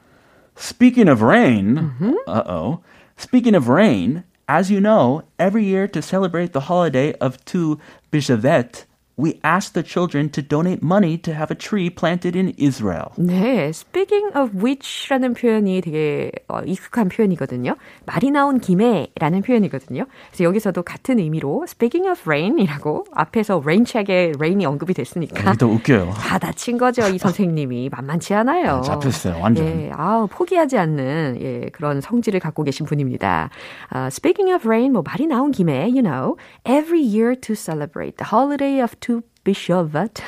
Speaking 0.57 1.09
of 1.09 1.21
rain, 1.23 1.91
uh-oh. 2.27 2.79
Speaking 3.17 3.55
of 3.57 3.69
rain, 3.69 4.23
as 4.47 4.71
you 4.71 4.79
know, 4.79 5.23
every 5.37 5.63
year 5.65 5.87
to 5.87 6.01
celebrate 6.01 6.53
the 6.53 6.67
holiday 6.69 7.13
of 7.19 7.37
Tu 7.45 7.77
B'Shavet, 8.11 8.85
we 9.18 9.40
ask 9.42 9.72
the 9.72 9.82
children 9.82 10.28
to 10.30 10.42
donate 10.42 10.82
money 10.82 11.16
to 11.16 11.32
have 11.32 11.50
a 11.50 11.56
tree 11.56 11.88
planted 11.88 12.36
in 12.36 12.52
Israel. 12.58 13.12
네, 13.16 13.70
speaking 13.70 14.36
of 14.36 14.62
which라는 14.62 15.34
표현이 15.34 15.80
되게 15.80 16.30
어, 16.48 16.60
익숙한 16.60 17.08
표현이거든요. 17.08 17.76
말이 18.04 18.30
나온 18.30 18.60
김에라는 18.60 19.42
표현이거든요. 19.42 20.06
그래서 20.28 20.44
여기서도 20.44 20.82
같은 20.82 21.18
의미로 21.18 21.64
speaking 21.66 22.08
of 22.10 22.20
rain이라고 22.26 23.06
앞에서 23.12 23.60
rain 23.60 23.84
check에 23.86 24.32
rain이 24.36 24.66
언급이 24.66 24.92
됐으니까 24.92 25.46
여기도 25.46 25.68
웃겨요. 25.68 26.12
다 26.12 26.38
다친 26.38 26.76
거죠, 26.76 27.08
이 27.08 27.18
선생님이. 27.18 27.88
만만치 27.90 28.34
않아요. 28.34 28.82
잡혔어요, 28.82 29.40
완전. 29.40 29.66
예, 29.66 29.90
아 29.94 30.26
포기하지 30.30 30.76
않는, 30.76 31.38
예, 31.40 31.70
그런 31.72 32.00
성질을 32.00 32.40
갖고 32.40 32.62
계신 32.64 32.84
분입니다. 32.84 33.48
아, 33.88 34.06
speaking 34.08 34.52
of 34.52 34.66
rain, 34.66 34.92
뭐, 34.92 35.02
말이 35.02 35.26
나온 35.26 35.50
김에, 35.52 35.84
you 35.84 36.02
know, 36.02 36.36
every 36.68 37.02
year 37.02 37.34
to 37.34 37.54
celebrate 37.54 38.16
the 38.18 38.28
holiday 38.30 38.82
of 38.82 38.94
Tu 39.46 39.52
B'Shavat. 39.52 40.22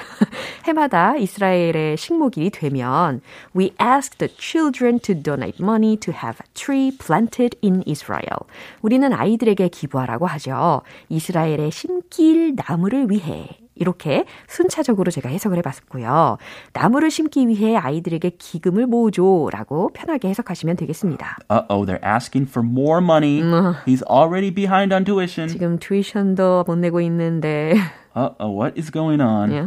해마다 0.64 1.16
이스라엘의 1.16 1.96
식목일이 1.96 2.50
되면, 2.50 3.20
we 3.56 3.72
ask 3.80 4.16
the 4.18 4.32
children 4.38 5.00
to 5.00 5.14
donate 5.20 5.60
money 5.60 5.96
to 5.96 6.12
have 6.12 6.38
a 6.40 6.46
tree 6.54 6.96
planted 6.96 7.56
in 7.62 7.82
Israel. 7.86 8.46
우리는 8.80 9.12
아이들에게 9.12 9.68
기부하라고 9.68 10.26
하죠. 10.26 10.82
이스라엘의 11.08 11.72
심길 11.72 12.54
나무를 12.54 13.10
위해. 13.10 13.48
이렇게 13.78 14.24
순차적으로 14.48 15.10
제가 15.10 15.28
해석을 15.28 15.58
해봤고요. 15.58 16.38
나무를 16.72 17.10
심기 17.10 17.48
위해 17.48 17.76
아이들에게 17.76 18.30
기금을 18.38 18.86
모으죠라고 18.86 19.90
편하게 19.94 20.28
해석하시면 20.28 20.76
되겠습니다. 20.76 21.38
Uh-oh, 21.50 21.86
they're 21.86 22.04
asking 22.04 22.48
for 22.48 22.66
more 22.66 23.02
money. 23.02 23.42
He's 23.86 24.02
already 24.08 24.50
behind 24.50 24.92
on 24.94 25.04
tuition. 25.04 25.48
지금 25.48 25.78
튜이션도 25.78 26.64
못 26.66 26.76
내고 26.76 27.00
있는데, 27.00 27.74
Uh-oh, 28.16 28.50
what 28.50 28.78
is 28.78 28.90
going 28.90 29.22
on? 29.22 29.50
예? 29.52 29.66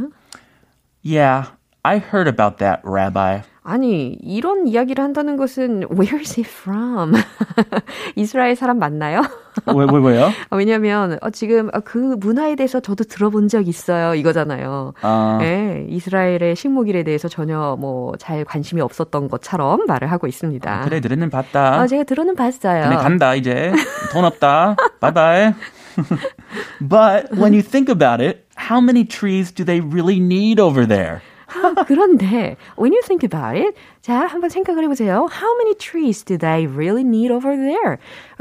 Yeah, 1.03 1.51
I 1.83 1.97
heard 1.97 2.27
about 2.29 2.57
that, 2.57 2.81
Rabbi. 2.85 3.41
아니, 3.63 4.17
이런 4.21 4.67
이야기를 4.67 5.03
한다는 5.03 5.37
것은 5.37 5.83
where 5.91 6.19
is 6.19 6.33
he 6.39 6.43
from? 6.43 7.13
이스라엘 8.15 8.55
사람 8.55 8.79
맞나요? 8.79 9.21
왜, 9.67 9.85
왜, 9.91 9.99
왜요? 9.99 10.29
왜냐면 10.51 11.19
어, 11.21 11.29
지금 11.29 11.69
그 11.85 11.97
문화에 12.19 12.55
대해서 12.55 12.79
저도 12.79 13.03
들어본 13.03 13.49
적 13.49 13.67
있어요. 13.67 14.15
이거잖아요. 14.15 14.93
아. 15.01 15.37
네, 15.39 15.85
이스라엘의 15.89 16.55
식목일에 16.55 17.03
대해서 17.03 17.27
전혀 17.27 17.75
뭐 17.79 18.13
잘 18.17 18.45
관심이 18.45 18.81
없었던 18.81 19.27
것처럼 19.29 19.85
말을 19.87 20.11
하고 20.11 20.25
있습니다. 20.27 20.81
그래, 20.85 20.99
들으는 20.99 21.29
봤다. 21.29 21.79
아, 21.81 21.87
제가 21.87 22.03
들어는 22.03 22.35
봤어요. 22.35 22.81
근데 22.83 22.95
간다, 22.97 23.35
이제. 23.35 23.71
돈 24.11 24.25
없다. 24.25 24.75
바이바이. 24.99 25.53
But 26.81 27.31
when 27.33 27.53
you 27.53 27.61
think 27.61 27.89
about 27.89 28.21
it, 28.23 28.45
how 28.57 28.81
many 28.81 29.05
trees 29.05 29.51
do 29.51 29.63
they 29.63 29.81
really 29.81 30.19
need 30.19 30.59
over 30.59 30.87
there? 30.87 31.21
아, 31.53 31.83
그런데 31.83 32.55
when 32.77 32.93
you 32.93 33.01
think 33.05 33.23
about 33.23 33.57
it, 33.57 33.75
자 34.01 34.25
한번 34.25 34.49
생각을 34.49 34.83
해보세요. 34.83 35.27
How 35.31 35.55
many 35.57 35.75
trees 35.75 36.23
do 36.23 36.37
they 36.37 36.65
really 36.67 37.03
need 37.03 37.31
over 37.31 37.55
there? 37.55 37.97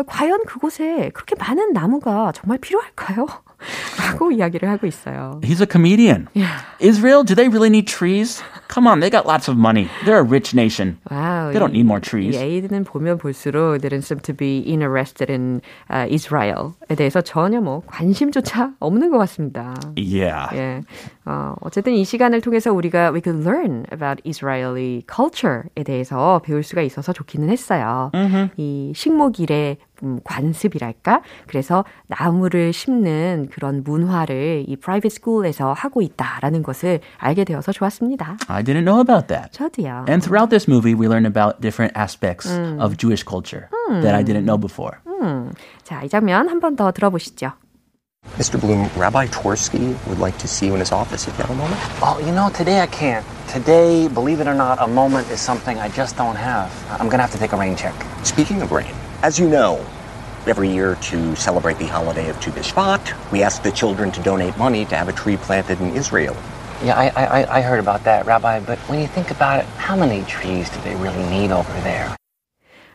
과연 0.06 0.44
그곳에 0.46 1.10
그렇게 1.12 1.34
많은 1.38 1.72
나무가 1.72 2.32
정말 2.32 2.58
필요할까요? 2.58 3.26
라고 3.98 4.32
이야기를 4.32 4.68
하고 4.70 4.86
있어요. 4.86 5.40
He's 5.42 5.60
a 5.60 5.66
comedian. 5.70 6.28
Yeah. 6.34 6.62
Israel, 6.80 7.22
do 7.24 7.34
they 7.34 7.48
really 7.48 7.68
need 7.68 7.86
trees? 7.86 8.42
Come 8.68 8.86
on, 8.86 9.00
they 9.00 9.10
got 9.10 9.26
lots 9.26 9.48
of 9.48 9.58
money. 9.58 9.88
They're 10.06 10.20
a 10.20 10.24
rich 10.24 10.54
nation. 10.54 10.96
Wow, 11.10 11.50
They 11.52 11.58
don't 11.58 11.72
need 11.72 11.84
more 11.84 12.00
trees. 12.00 12.34
이 12.34 12.38
에이드는 12.38 12.84
보면 12.84 13.18
볼수록 13.18 13.76
didn't 13.82 14.04
seem 14.04 14.20
to 14.20 14.32
be 14.32 14.64
interested 14.64 15.30
in 15.30 15.60
uh, 15.92 16.06
Israel에 16.08 16.96
대해서 16.96 17.20
전혀 17.20 17.60
뭐 17.60 17.82
관심조차 17.86 18.72
없는 18.80 19.10
것 19.10 19.18
같습니다. 19.18 19.74
Yeah. 19.96 20.48
예. 20.56 20.80
어, 21.30 21.54
어쨌든 21.60 21.92
이 21.94 22.04
시간을 22.04 22.40
통해서 22.40 22.72
우리가 22.72 23.12
we 23.12 23.20
could 23.22 23.46
learn 23.48 23.84
about 23.92 24.20
Israeli 24.28 25.02
culture에 25.12 25.84
대해서 25.84 26.40
배울 26.44 26.64
수가 26.64 26.82
있어서 26.82 27.12
좋기는 27.12 27.48
했어요. 27.48 28.10
이 28.56 28.92
식목일의 28.96 29.76
음, 30.02 30.18
관습이랄까? 30.24 31.20
그래서 31.46 31.84
나무를 32.08 32.72
심는 32.72 33.48
그런 33.52 33.84
문화를 33.84 34.64
이 34.66 34.74
private 34.76 35.14
school에서 35.14 35.72
하고 35.72 36.02
있다라는 36.02 36.62
것을 36.64 36.98
알게 37.18 37.44
되어서 37.44 37.70
좋았습니다. 37.70 38.38
I 38.48 38.64
didn't 38.64 38.84
know 38.84 39.00
about 39.00 39.28
that. 39.28 39.52
저도요. 39.52 40.06
And 40.08 40.24
throughout 40.24 40.50
this 40.50 40.68
movie, 40.68 40.94
we 40.98 41.06
learn 41.06 41.26
about 41.26 41.60
different 41.60 41.94
aspects 41.96 42.50
of 42.80 42.96
Jewish 42.96 43.24
culture 43.24 43.68
that 44.02 44.14
I 44.16 44.24
didn't 44.24 44.46
know 44.46 44.58
before. 44.58 44.98
음, 45.06 45.52
자, 45.84 46.02
이 46.02 46.08
장면 46.08 46.48
한 46.48 46.58
번 46.60 46.74
더 46.74 46.90
들어보시죠. 46.90 47.52
Mr. 48.40 48.58
Bloom, 48.58 48.88
Rabbi 48.96 49.26
Tversky 49.26 49.94
would 50.08 50.18
like 50.18 50.38
to 50.38 50.48
see 50.48 50.64
you 50.64 50.72
in 50.72 50.80
his 50.80 50.92
office 50.92 51.28
if 51.28 51.36
you 51.36 51.44
have 51.44 51.50
a 51.50 51.54
moment. 51.54 51.78
Oh, 52.00 52.18
you 52.24 52.32
know, 52.32 52.48
today 52.48 52.80
I 52.80 52.86
can't. 52.86 53.22
Today, 53.50 54.08
believe 54.08 54.40
it 54.40 54.46
or 54.46 54.54
not, 54.54 54.80
a 54.80 54.86
moment 54.86 55.28
is 55.30 55.42
something 55.42 55.78
I 55.78 55.90
just 55.90 56.16
don't 56.16 56.36
have. 56.36 56.72
I'm 56.98 57.10
gonna 57.10 57.22
have 57.22 57.32
to 57.32 57.38
take 57.38 57.52
a 57.52 57.56
rain 57.58 57.76
check. 57.76 57.94
Speaking 58.24 58.62
of 58.62 58.72
rain, 58.72 58.94
as 59.22 59.38
you 59.38 59.46
know, 59.46 59.84
every 60.46 60.70
year 60.70 60.94
to 61.02 61.36
celebrate 61.36 61.76
the 61.76 61.86
holiday 61.86 62.30
of 62.30 62.40
Tu 62.40 62.50
B'Shvat, 62.50 63.30
we 63.30 63.42
ask 63.42 63.62
the 63.62 63.72
children 63.72 64.10
to 64.12 64.22
donate 64.22 64.56
money 64.56 64.86
to 64.86 64.96
have 64.96 65.10
a 65.10 65.12
tree 65.12 65.36
planted 65.36 65.78
in 65.82 65.94
Israel. 65.94 66.34
Yeah, 66.82 66.98
I, 66.98 67.42
I, 67.42 67.58
I 67.58 67.60
heard 67.60 67.78
about 67.78 68.04
that, 68.04 68.24
Rabbi, 68.24 68.60
but 68.60 68.78
when 68.88 69.00
you 69.00 69.06
think 69.06 69.30
about 69.30 69.60
it, 69.60 69.66
how 69.76 69.96
many 69.96 70.24
trees 70.24 70.70
do 70.70 70.80
they 70.80 70.96
really 70.96 71.28
need 71.28 71.50
over 71.50 71.72
there? 71.82 72.16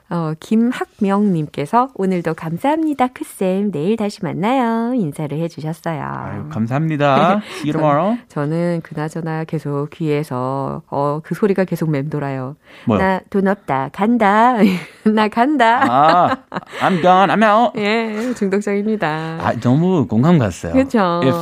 어, 0.08 0.34
김학명님께서 0.40 1.90
오늘도 1.96 2.36
감사합니다, 2.36 3.08
크쌤. 3.08 3.72
내일 3.72 3.98
다시 3.98 4.24
만나요. 4.24 4.94
인사를 4.94 5.36
해주셨어요. 5.36 6.00
아유, 6.00 6.50
감사합니다. 6.50 7.42
See 7.58 7.72
you 7.72 7.74
tomorrow. 7.74 8.16
저는 8.30 8.82
그나저나 8.84 9.46
계속 9.46 9.90
귀에서 9.90 10.84
어, 10.92 11.22
그 11.24 11.34
소리가 11.34 11.64
계속 11.66 11.90
맴돌아요. 11.90 12.56
뭐요? 12.86 13.00
나돈 13.02 13.48
없다. 13.48 13.90
간다. 13.94 14.58
나 15.06 15.28
간다. 15.28 15.82
Ah, 15.82 16.36
I'm 16.82 17.02
gone. 17.02 17.32
I'm 17.32 17.42
out. 17.44 17.74
예, 17.80 18.32
중독적입니다. 18.36 19.08
아, 19.42 19.54
너무 19.60 20.06
공감 20.08 20.38
갔어요. 20.38 20.74
그쵸. 20.74 21.22
If 21.24 21.36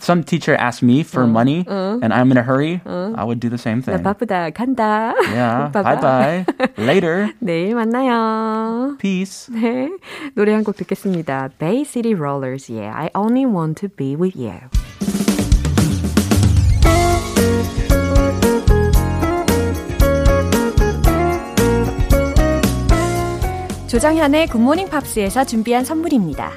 some 0.00 0.22
teacher 0.22 0.56
asked 0.56 0.84
me 0.86 1.00
for 1.00 1.26
money 1.26 1.64
and 1.68 2.14
I'm 2.14 2.30
in 2.30 2.36
a 2.36 2.42
hurry, 2.44 2.80
I 2.86 3.24
would 3.24 3.40
do 3.40 3.48
the 3.48 3.58
same 3.58 3.80
나 3.82 3.86
thing. 3.86 4.02
바쁘다. 4.04 4.50
간다. 4.50 5.14
Yeah. 5.34 5.72
Bye 5.72 5.98
bye. 6.00 6.46
Later. 6.78 7.32
내일 7.40 7.74
만나요. 7.74 8.03
Peace. 8.98 9.50
네. 9.54 9.90
노래 10.34 10.52
한 10.52 10.64
곡 10.64 10.76
듣겠습니다. 10.76 11.48
Bay 11.58 11.84
City 11.84 12.14
Rollers의 12.14 12.88
I 12.88 13.08
Only 13.14 13.44
Want 13.44 13.80
to 13.80 13.88
Be 13.88 14.14
With 14.16 14.38
You. 14.38 14.60
조정현의 23.86 24.48
굿모닝 24.48 24.88
팝스에서 24.88 25.44
준비한 25.44 25.84
선물입니다. 25.84 26.52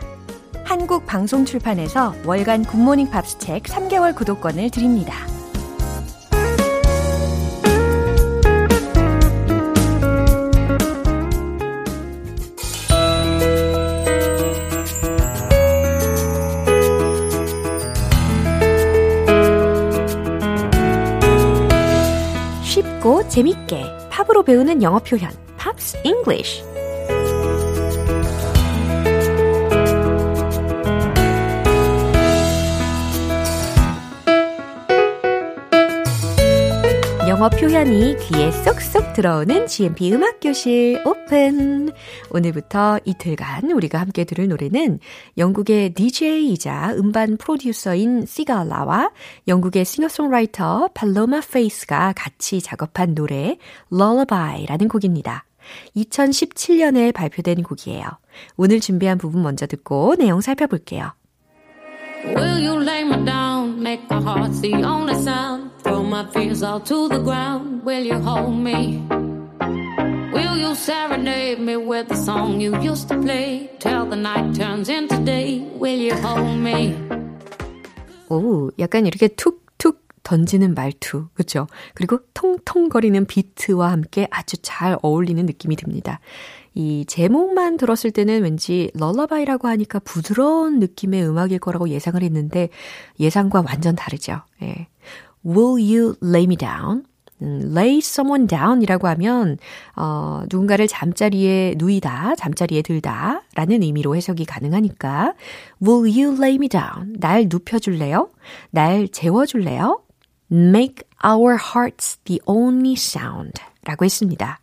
한국 0.63 1.05
방송 1.05 1.45
출판에서 1.45 2.13
월간 2.25 2.65
굿모닝 2.65 3.09
팝스 3.11 3.37
책 3.37 3.63
3개월 3.63 4.15
구독권을 4.15 4.69
드립니다. 4.71 5.13
재밌게 23.29 23.83
팝으로 24.09 24.43
배우는 24.43 24.81
영어 24.81 24.99
표현 24.99 25.29
Pops 25.57 25.97
English 26.03 26.76
영어 37.37 37.49
표현이 37.49 38.15
귀에 38.17 38.49
쏙쏙 38.49 39.13
들어오는 39.13 39.67
GMP 39.67 40.11
음악교실 40.11 41.03
오픈. 41.05 41.91
오늘부터 42.31 42.97
이틀간 43.05 43.69
우리가 43.73 43.99
함께 43.99 44.23
들을 44.23 44.47
노래는 44.47 44.99
영국의 45.37 45.93
DJ이자 45.93 46.95
음반 46.97 47.37
프로듀서인 47.37 48.25
시갈라와 48.25 49.11
영국의 49.47 49.85
싱어송라이터 49.85 50.89
팔로마 50.95 51.41
페이스가 51.41 52.13
같이 52.17 52.59
작업한 52.59 53.13
노래 53.13 53.59
Lullaby라는 53.93 54.87
곡입니다. 54.87 55.45
2017년에 55.95 57.13
발표된 57.13 57.61
곡이에요. 57.61 58.03
오늘 58.55 58.79
준비한 58.79 59.19
부분 59.19 59.43
먼저 59.43 59.67
듣고 59.67 60.15
내용 60.15 60.41
살펴볼게요. 60.41 61.11
Will 62.25 62.67
you 62.67 62.81
lay 62.81 63.01
me 63.03 63.23
down? 63.23 63.56
Make 63.87 64.09
my 64.09 64.21
heart 64.21 64.51
the 64.59 64.83
only 64.83 65.15
sound. 65.23 65.71
Throw 65.81 66.03
my 66.03 66.25
fears 66.33 66.61
all 66.61 66.81
to 66.81 67.07
the 67.07 67.19
ground. 67.19 67.85
Will 67.85 68.03
you 68.03 68.19
hold 68.19 68.59
me? 68.59 68.99
Will 70.33 70.57
you 70.57 70.75
serenade 70.75 71.61
me 71.61 71.77
with 71.77 72.09
the 72.09 72.15
song 72.15 72.59
you 72.59 72.75
used 72.81 73.07
to 73.07 73.15
play? 73.21 73.71
Till 73.79 74.05
the 74.05 74.17
night 74.17 74.53
turns 74.55 74.89
into 74.89 75.17
day. 75.23 75.63
Will 75.79 75.95
you 75.95 76.13
hold 76.15 76.59
me? 76.59 76.95
오, 78.27 78.71
약간 78.77 79.05
이렇게 79.05 79.29
툭툭 79.29 80.05
던지는 80.21 80.73
말투, 80.73 81.29
그죠? 81.33 81.67
그리고 81.93 82.19
통통거리는 82.33 83.25
비트와 83.25 83.93
함께 83.93 84.27
아주 84.31 84.57
잘 84.61 84.97
어울리는 85.01 85.45
느낌이 85.45 85.77
듭니다. 85.77 86.19
이 86.77 87.05
제목만 87.07 87.77
들었을 87.77 88.11
때는 88.11 88.43
왠지 88.43 88.91
럴러바이라고 88.93 89.67
하니까 89.67 89.97
부드러운 89.97 90.77
느낌의 90.77 91.27
음악일 91.27 91.57
거라고 91.57 91.89
예상을 91.89 92.21
했는데 92.21 92.69
예상과 93.19 93.63
완전 93.65 93.95
다르죠. 93.95 94.41
예. 94.61 94.87
Will 95.43 95.81
you 95.81 96.13
lay 96.23 96.43
me 96.43 96.55
down? 96.55 97.03
음, 97.41 97.71
lay 97.75 97.97
someone 97.97 98.45
down 98.45 98.83
이라고 98.83 99.07
하면, 99.07 99.57
어, 99.95 100.43
누군가를 100.51 100.87
잠자리에 100.87 101.73
누이다, 101.77 102.35
잠자리에 102.35 102.83
들다 102.83 103.41
라는 103.55 103.81
의미로 103.81 104.15
해석이 104.15 104.45
가능하니까, 104.45 105.33
will 105.81 106.05
you 106.05 106.35
lay 106.37 106.55
me 106.55 106.67
down? 106.67 107.15
날 107.19 107.47
눕혀줄래요? 107.49 108.29
날 108.69 109.07
재워줄래요? 109.07 110.03
make 110.51 111.07
our 111.25 111.57
hearts 111.59 112.17
the 112.25 112.39
only 112.45 112.93
sound 112.93 113.53
라고 113.83 114.05
했습니다. 114.05 114.59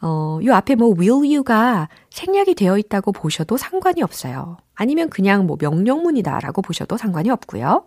어, 0.00 0.38
요 0.44 0.54
앞에 0.54 0.74
뭐 0.74 0.94
will 0.98 1.34
you가 1.34 1.88
생략이 2.10 2.54
되어 2.54 2.78
있다고 2.78 3.12
보셔도 3.12 3.56
상관이 3.56 4.02
없어요. 4.02 4.56
아니면 4.74 5.10
그냥 5.10 5.46
뭐 5.46 5.56
명령문이다라고 5.60 6.62
보셔도 6.62 6.96
상관이 6.96 7.30
없고요. 7.30 7.84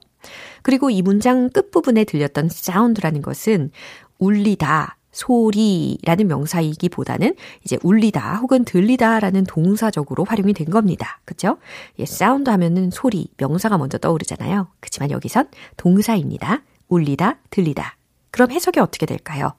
그리고 0.62 0.90
이 0.90 1.02
문장 1.02 1.50
끝부분에 1.50 2.04
들렸던 2.04 2.46
sound라는 2.46 3.22
것은 3.22 3.72
울리다, 4.20 4.98
소리라는 5.12 6.28
명사이기보다는 6.28 7.36
이제 7.64 7.78
울리다 7.84 8.36
혹은 8.38 8.64
들리다라는 8.64 9.46
동사적으로 9.46 10.24
활용이 10.24 10.54
된 10.54 10.70
겁니다. 10.70 11.20
그죠? 11.26 11.58
예, 12.00 12.06
사운드 12.06 12.50
하면은 12.50 12.92
소리, 12.92 13.28
명사가 13.38 13.78
먼저 13.78 13.98
떠오르잖아요. 13.98 14.68
그렇지만 14.80 15.12
여기선 15.12 15.50
동사입니다. 15.78 16.62
울리다, 16.88 17.40
들리다. 17.50 17.98
그럼 18.32 18.52
해석이 18.52 18.80
어떻게 18.80 19.06
될까요? 19.06 19.54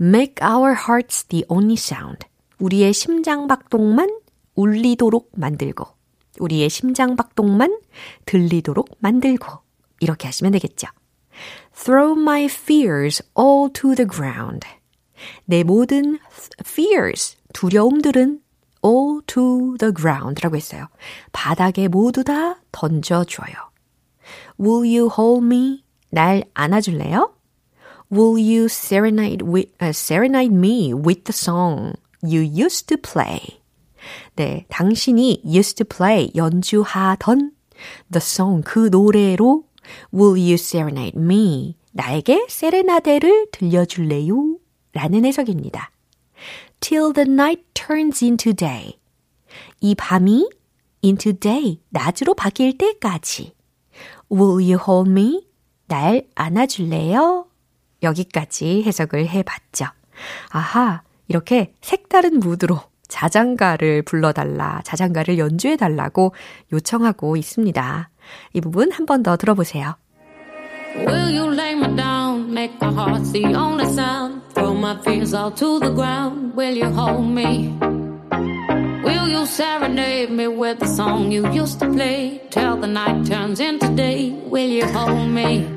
Make 0.00 0.34
our 0.42 0.74
hearts 0.74 1.24
the 1.28 1.44
only 1.48 1.74
sound. 1.74 2.26
우리의 2.58 2.92
심장박동만 2.92 4.20
울리도록 4.54 5.32
만들고, 5.34 5.86
우리의 6.38 6.70
심장박동만 6.70 7.80
들리도록 8.24 8.88
만들고, 8.98 9.60
이렇게 10.00 10.26
하시면 10.28 10.52
되겠죠. 10.52 10.88
Throw 11.74 12.18
my 12.18 12.44
fears 12.44 13.22
all 13.38 13.70
to 13.72 13.94
the 13.94 14.08
ground. 14.08 14.66
내 15.44 15.62
모든 15.62 16.18
fears, 16.60 17.36
두려움들은 17.52 18.40
all 18.84 19.20
to 19.26 19.76
the 19.78 19.92
ground 19.94 20.40
라고 20.42 20.56
했어요. 20.56 20.88
바닥에 21.32 21.88
모두 21.88 22.24
다 22.24 22.60
던져줘요. 22.72 23.54
Will 24.58 24.98
you 24.98 25.10
hold 25.16 25.44
me? 25.44 25.84
날 26.10 26.44
안아줄래요? 26.54 27.34
Will 28.08 28.38
you 28.38 28.68
serenade, 28.68 29.42
with, 29.42 29.66
uh, 29.80 29.92
serenade 29.92 30.52
me 30.52 30.94
with 30.94 31.24
the 31.24 31.32
song 31.32 31.94
you 32.22 32.40
used 32.40 32.88
to 32.88 32.96
play? 32.96 33.40
네, 34.36 34.64
당신이 34.68 35.42
used 35.44 35.76
to 35.76 35.84
play, 35.84 36.30
연주하던 36.34 37.50
the 38.10 38.20
song, 38.20 38.62
그 38.64 38.88
노래로 38.90 39.64
Will 40.12 40.36
you 40.36 40.54
serenade 40.54 41.18
me? 41.18 41.76
나에게 41.92 42.46
세레나데를 42.48 43.48
들려줄래요? 43.50 44.58
라는 44.92 45.24
해석입니다. 45.24 45.90
Till 46.80 47.12
the 47.12 47.28
night 47.28 47.64
turns 47.74 48.24
into 48.24 48.52
day. 48.52 48.98
이 49.80 49.94
밤이 49.94 50.48
into 51.02 51.32
day, 51.32 51.80
낮으로 51.88 52.34
바뀔 52.34 52.76
때까지. 52.78 53.52
Will 54.30 54.60
you 54.60 54.78
hold 54.78 55.10
me? 55.10 55.46
날 55.86 56.26
안아줄래요? 56.34 57.46
여기까지 58.06 58.82
해석을 58.86 59.28
해봤죠. 59.28 59.84
아하, 60.50 61.02
이렇게 61.28 61.74
색다른 61.82 62.40
무드로 62.40 62.80
자장가를 63.08 64.02
불러달라, 64.02 64.80
자장가를 64.84 65.38
연주해달라고 65.38 66.34
요청하고 66.72 67.36
있습니다. 67.36 68.08
이 68.54 68.60
부분 68.60 68.90
한 68.92 69.04
번 69.06 69.22
더 69.22 69.36
들어보세요. 69.36 69.94
Will 70.96 71.36
you 71.38 71.52
lay 71.52 71.74
me 71.74 71.94
down? 71.94 72.50
Make 72.50 72.74
my 72.80 72.90
heart 72.92 73.30
the 73.32 73.44
only 73.54 73.84
sound. 73.92 74.40
Throw 74.54 74.72
my 74.74 74.96
fears 75.04 75.34
all 75.36 75.52
to 75.54 75.78
the 75.78 75.92
ground. 75.94 76.56
Will 76.56 76.74
you 76.74 76.88
hold 76.90 77.28
me? 77.28 77.76
Will 79.04 79.28
you 79.28 79.44
serenade 79.46 80.30
me 80.32 80.48
with 80.48 80.78
the 80.80 80.86
song 80.88 81.30
you 81.30 81.46
used 81.52 81.78
to 81.80 81.86
play? 81.92 82.40
Till 82.50 82.76
the 82.80 82.86
night 82.88 83.26
turns 83.26 83.60
into 83.60 83.88
day. 83.94 84.32
Will 84.48 84.66
you 84.66 84.86
hold 84.86 85.28
me? 85.28 85.68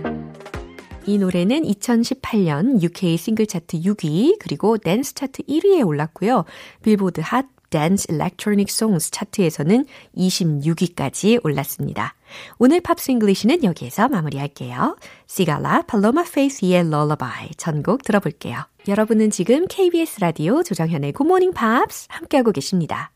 이 1.10 1.18
노래는 1.18 1.64
2018년 1.64 2.84
UK 2.84 3.18
싱글 3.18 3.48
차트 3.48 3.80
6위 3.80 4.38
그리고 4.40 4.78
댄스 4.78 5.16
차트 5.16 5.42
1위에 5.42 5.84
올랐고요. 5.84 6.46
빌보드 6.84 7.22
핫 7.24 7.48
댄스 7.72 8.12
일렉트로닉 8.12 8.70
송스 8.70 9.10
차트에서는 9.10 9.86
26위까지 10.16 11.44
올랐습니다. 11.44 12.14
오늘 12.60 12.80
Pops 12.82 13.10
English는 13.10 13.64
여기에서 13.64 14.08
마무리할게요. 14.08 14.98
시갈라 15.26 15.82
팔로마 15.88 16.26
페이스의 16.26 16.82
Lullaby 16.82 17.50
전곡 17.58 18.04
들어볼게요. 18.04 18.60
여러분은 18.88 19.32
지금 19.32 19.66
KBS 19.68 20.20
라디오 20.20 20.62
조정현의 20.62 21.14
Morning 21.20 21.58
Pops 21.58 22.06
함께하고 22.10 22.52
계십니다. 22.52 23.10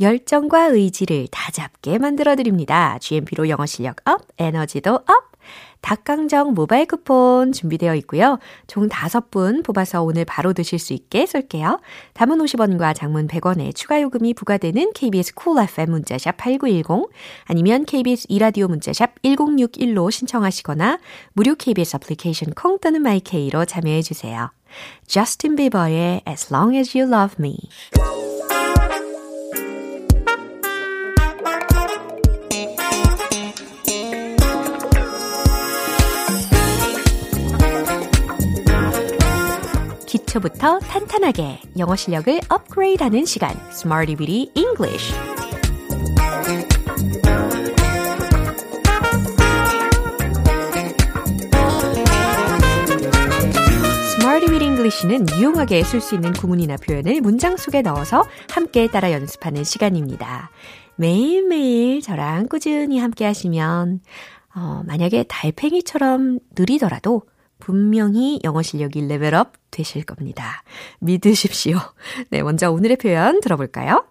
열정과 0.00 0.68
의지를 0.68 1.28
다잡게 1.30 1.98
만들어드립니다. 1.98 2.98
GMP로 2.98 3.50
영어 3.50 3.66
실력 3.66 3.96
up, 4.08 4.22
에너지도 4.38 4.94
up! 4.94 5.35
닭강정 5.80 6.54
모바일 6.54 6.86
쿠폰 6.86 7.52
준비되어 7.52 7.94
있고요. 7.96 8.38
총 8.66 8.88
5분 8.88 9.64
뽑아서 9.64 10.02
오늘 10.02 10.24
바로 10.24 10.52
드실 10.52 10.78
수 10.78 10.92
있게 10.92 11.26
쏠게요. 11.26 11.80
단문 12.14 12.38
50원과 12.38 12.94
장문 12.94 13.28
100원의 13.28 13.74
추가 13.74 14.00
요금이 14.00 14.34
부과되는 14.34 14.92
KBS 14.94 15.34
Cool 15.34 15.68
FM 15.68 15.90
문자샵 15.90 16.36
8910 16.36 17.10
아니면 17.44 17.84
KBS 17.84 18.26
이라디오 18.28 18.68
문자샵 18.68 19.22
1061로 19.22 20.10
신청하시거나 20.10 20.98
무료 21.34 21.54
KBS 21.54 21.96
애플리케이션 21.96 22.52
콩 22.54 22.78
또는 22.78 23.02
마이케이로 23.02 23.64
참여해 23.64 24.02
주세요. 24.02 24.50
Justin 25.06 25.56
Bieber의 25.56 26.22
As 26.28 26.52
Long 26.52 26.76
As 26.76 26.96
You 26.98 27.10
Love 27.10 27.36
Me 27.38 27.56
기초부터 40.36 40.80
탄탄하게 40.80 41.60
영어 41.78 41.96
실력을 41.96 42.40
업그레이드하는 42.48 43.24
시간, 43.24 43.50
Smarty 43.70 44.16
Weedy 44.18 44.50
English. 44.54 45.14
English는 54.62 55.26
유용하게 55.36 55.82
쓸 55.82 56.00
수 56.00 56.14
있는 56.14 56.32
구문이나 56.32 56.76
표현을 56.76 57.20
문장 57.20 57.56
속에 57.56 57.82
넣어서 57.82 58.24
함께 58.50 58.88
따라 58.88 59.12
연습하는 59.12 59.64
시간입니다. 59.64 60.50
매일매일 60.96 62.00
저랑 62.02 62.48
꾸준히 62.48 62.98
함께 62.98 63.24
하시면, 63.24 64.00
어, 64.54 64.82
만약에 64.86 65.24
달팽이처럼 65.24 66.38
느리더라도 66.56 67.22
분명히 67.58 68.40
영어 68.44 68.62
실력이 68.62 69.06
레벨업 69.06 69.52
되실 69.70 70.04
겁니다. 70.04 70.62
믿으십시오. 71.00 71.78
네, 72.30 72.42
먼저 72.42 72.70
오늘의 72.70 72.96
표현 72.96 73.40
들어볼까요? 73.40 74.06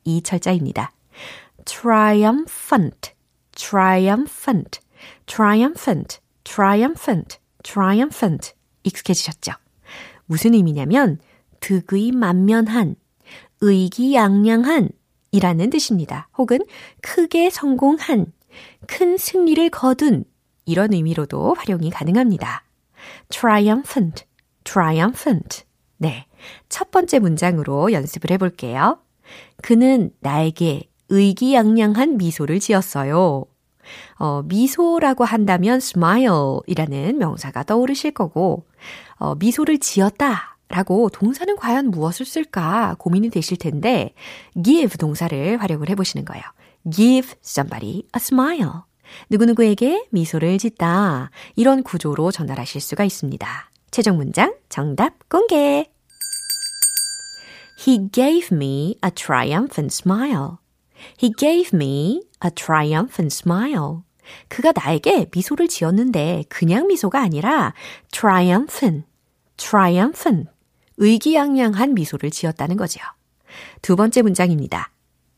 이 0.05 0.23
철자입니다. 0.23 0.92
triumphant, 1.64 3.12
triumphant, 3.53 4.81
triumphant, 5.27 6.21
triumphant. 6.45 7.38
Triumphant 7.67 8.53
익숙해지셨죠? 8.85 9.53
무슨 10.27 10.55
의미냐면 10.55 11.19
득의 11.61 12.13
만면한, 12.13 12.95
의기양양한 13.61 14.91
이라는 15.33 15.71
뜻입니다. 15.71 16.29
혹은 16.39 16.61
크게 17.03 17.51
성공한, 17.51 18.33
큰 18.87 19.17
승리를 19.17 19.69
거둔 19.71 20.25
이런 20.65 20.93
의미로도 20.93 21.55
활용이 21.55 21.91
가능합니다. 21.91 22.65
triumphant, 23.29 24.25
triumphant. 24.65 25.65
네. 25.99 26.27
첫 26.69 26.91
번째 26.91 27.19
문장으로 27.19 27.93
연습을 27.93 28.31
해볼게요. 28.33 29.01
그는 29.63 30.11
나에게 30.21 30.89
의기양양한 31.09 32.17
미소를 32.17 32.61
지었어요. 32.61 33.45
어, 34.18 34.42
미소라고 34.44 35.25
한다면 35.25 35.79
smile이라는 35.79 37.18
명사가 37.18 37.64
떠오르실 37.64 38.12
거고, 38.12 38.66
어, 39.16 39.35
미소를 39.37 39.79
지었다. 39.79 40.57
라고 40.68 41.09
동사는 41.11 41.55
과연 41.57 41.92
무엇을 41.92 42.27
쓸까 42.27 42.96
고민이 42.99 43.31
되실 43.31 43.57
텐데, 43.57 44.14
give 44.62 44.96
동사를 44.99 45.57
활용을 45.59 45.88
해보시는 45.90 46.25
거예요. 46.25 46.42
give 46.90 47.35
somebody 47.44 47.99
a 47.99 48.16
smile. 48.16 48.70
누구누구에게 49.31 50.09
미소를 50.11 50.59
짓다. 50.59 51.31
이런 51.55 51.83
구조로 51.83 52.33
전달하실 52.33 52.81
수가 52.81 53.05
있습니다. 53.05 53.70
최종 53.90 54.16
문장 54.16 54.55
정답 54.68 55.29
공개. 55.29 55.88
He 57.87 58.09
gave 58.11 58.49
me 58.51 58.96
a 59.05 59.11
triumphant 59.11 59.94
smile. 59.94 60.59
He 61.22 61.33
gave 61.37 61.70
me 61.72 62.22
a 62.44 62.51
triumphant 62.51 63.35
smile. 63.35 64.03
그가 64.49 64.72
나에게 64.75 65.29
미소를 65.33 65.68
지었는데 65.68 66.44
그냥 66.49 66.87
미소가 66.88 67.20
아니라 67.20 67.75
triumphant, 68.11 69.07
triumphant, 69.57 70.51
의기양양한 70.96 71.94
미소를 71.94 72.31
지었다는 72.31 72.77
거죠. 72.77 73.01
두 73.83 73.96
번째 73.96 74.22
문장입니다. 74.22 74.90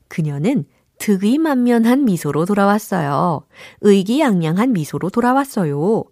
그녀는 0.09 0.65
득의만면한 0.99 2.05
미소로 2.05 2.45
돌아왔어요. 2.45 3.47
의기양양한 3.81 4.73
미소로 4.73 5.11
돌아왔어요. 5.11 6.05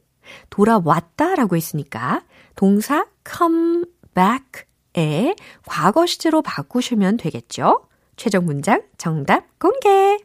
돌아왔다라고 0.50 1.56
했으니까 1.56 2.22
동사 2.54 3.06
come 3.28 3.84
back에 4.14 5.34
과거 5.66 6.06
시제로 6.06 6.42
바꾸시면 6.42 7.16
되겠죠. 7.16 7.86
최종 8.16 8.46
문장 8.46 8.82
정답 8.96 9.58
공개. 9.58 10.18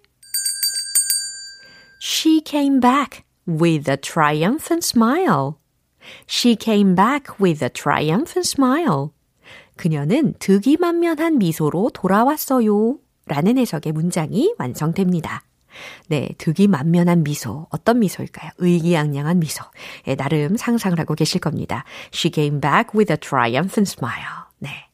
She 2.04 2.42
came 2.42 2.80
back 2.80 3.26
with 3.46 3.88
a 3.88 3.96
triumphant 3.96 4.84
smile. 4.84 5.60
She 6.28 6.56
came 6.56 6.96
back 6.96 7.40
with 7.40 7.64
a 7.64 7.70
triumphant 7.70 8.48
smile. 8.48 9.12
그녀는 9.76 10.34
득이만면한 10.40 11.38
미소로 11.38 11.92
돌아왔어요. 11.94 12.98
라는 13.28 13.60
해석의 13.60 13.94
문장이 13.94 14.56
완성됩니다. 14.58 15.44
네, 16.08 16.30
득이만면한 16.40 17.24
미소. 17.24 17.68
어떤 17.70 18.00
미소일까요? 18.00 18.50
의기양양한 18.58 19.40
미소. 19.40 19.64
예, 20.08 20.16
나름 20.16 20.58
상상을 20.58 21.00
하고 21.00 21.14
계실 21.14 21.40
겁니다. 21.40 21.86
She 22.12 22.32
came 22.34 22.60
back 22.60 22.98
with 22.98 23.14
a 23.14 23.18
triumphant 23.18 23.92
smile. 23.92 24.50
네. 24.58 24.88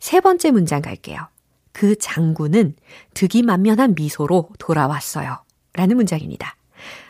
세 0.00 0.20
번째 0.20 0.50
문장 0.50 0.80
갈게요. 0.80 1.28
그 1.72 1.96
장군은 1.96 2.74
득이만면한 3.12 3.94
미소로 3.94 4.48
돌아왔어요. 4.58 5.43
라는 5.74 5.96
문장입니다. 5.96 6.56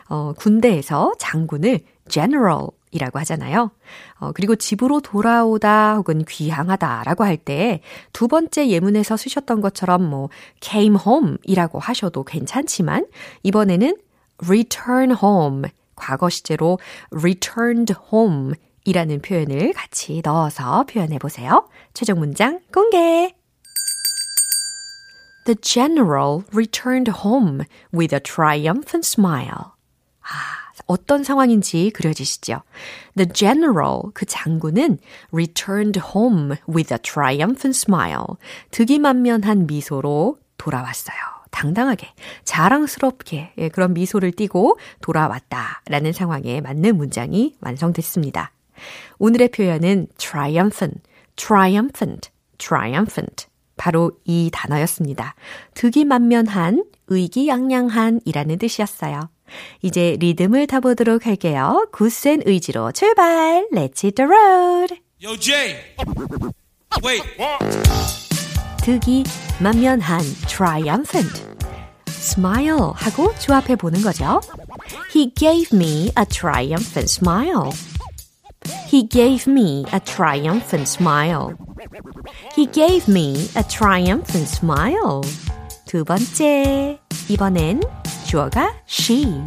어, 0.09 0.33
군대에서 0.37 1.13
장군을 1.17 1.79
general 2.07 2.67
이라고 2.91 3.19
하잖아요. 3.19 3.71
어, 4.19 4.31
그리고 4.33 4.55
집으로 4.55 5.01
돌아오다 5.01 5.95
혹은 5.95 6.23
귀향하다 6.23 7.03
라고 7.05 7.23
할 7.23 7.37
때 7.37 7.81
두 8.13 8.27
번째 8.27 8.69
예문에서 8.69 9.17
쓰셨던 9.17 9.61
것처럼 9.61 10.03
뭐 10.09 10.29
came 10.61 10.97
home 11.05 11.37
이라고 11.43 11.79
하셔도 11.79 12.23
괜찮지만 12.23 13.07
이번에는 13.43 13.97
return 14.37 15.15
home 15.21 15.63
과거 15.95 16.29
시제로 16.29 16.79
returned 17.11 17.93
home 18.13 18.53
이라는 18.85 19.21
표현을 19.21 19.73
같이 19.73 20.21
넣어서 20.23 20.83
표현해 20.83 21.17
보세요. 21.17 21.67
최종 21.93 22.19
문장 22.19 22.59
공개! 22.71 23.33
The 25.45 25.55
general 25.61 26.43
returned 26.51 27.07
home 27.23 27.65
with 27.93 28.13
a 28.13 28.19
triumphant 28.19 29.05
smile. 29.05 29.73
아, 30.21 30.73
어떤 30.87 31.23
상황인지 31.23 31.91
그려지시죠? 31.91 32.63
The 33.15 33.29
general, 33.31 34.11
그 34.13 34.25
장군은 34.25 34.97
returned 35.31 35.99
home 35.99 36.57
with 36.67 36.91
a 36.91 36.97
triumphant 36.97 37.77
smile. 37.77 38.37
득이만면한 38.71 39.67
미소로 39.67 40.39
돌아왔어요. 40.57 41.17
당당하게, 41.51 42.07
자랑스럽게 42.43 43.53
예, 43.57 43.69
그런 43.69 43.93
미소를 43.93 44.31
띠고 44.31 44.77
돌아왔다라는 45.01 46.11
상황에 46.11 46.59
맞는 46.59 46.97
문장이 46.97 47.55
완성됐습니다. 47.61 48.51
오늘의 49.19 49.49
표현은 49.49 50.07
triumphant, 50.17 51.01
triumphant, 51.35 52.29
triumphant. 52.57 53.47
바로 53.77 54.11
이 54.25 54.49
단어였습니다. 54.51 55.35
득이만면한, 55.73 56.85
의기양양한 57.07 58.21
이라는 58.25 58.57
뜻이었어요. 58.57 59.29
이제 59.81 60.17
리듬을 60.19 60.67
타보도록 60.67 61.25
할게요. 61.25 61.87
굳센 61.91 62.41
의지로 62.45 62.91
출발! 62.91 63.67
Let's 63.71 64.03
hit 64.03 64.15
the 64.15 64.27
road! 64.27 64.95
Yo, 65.23 65.37
Jay! 65.37 65.75
Wait! 67.03 67.23
득이 68.83 69.23
만면한 69.61 70.21
triumphant 70.47 71.55
smile 72.07 72.91
하고 72.93 73.33
조합해 73.39 73.75
보는 73.75 74.01
거죠. 74.01 74.41
He 75.13 75.33
gave 75.33 75.77
me 75.77 76.11
a 76.17 76.25
triumphant 76.27 77.09
smile. 77.09 77.71
He 78.91 79.07
gave 79.07 79.51
me 79.51 79.85
a 79.93 79.99
triumphant 79.99 80.89
smile. 80.89 81.55
He 82.54 82.66
gave 82.66 83.08
me 83.08 83.48
a 83.56 83.62
triumphant 83.62 84.48
smile. 84.48 85.22
두 85.86 86.04
번째. 86.04 86.98
이번엔 87.28 87.82
주어가 88.26 88.72
she. 88.86 89.42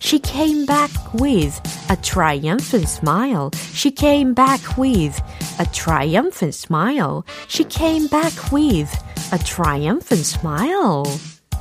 She 0.00 0.18
came 0.18 0.66
back 0.66 0.90
with 1.14 1.58
a 1.90 1.96
triumphant 1.96 2.88
smile. 2.88 3.50
She 3.72 3.90
came 3.90 4.34
back 4.34 4.60
with 4.76 5.18
a 5.58 5.64
triumphant 5.72 6.54
smile. 6.54 7.24
She 7.48 7.64
came 7.64 8.08
back 8.08 8.32
with 8.52 8.92
a 9.32 9.38
triumphant 9.38 10.26
smile. 10.26 11.04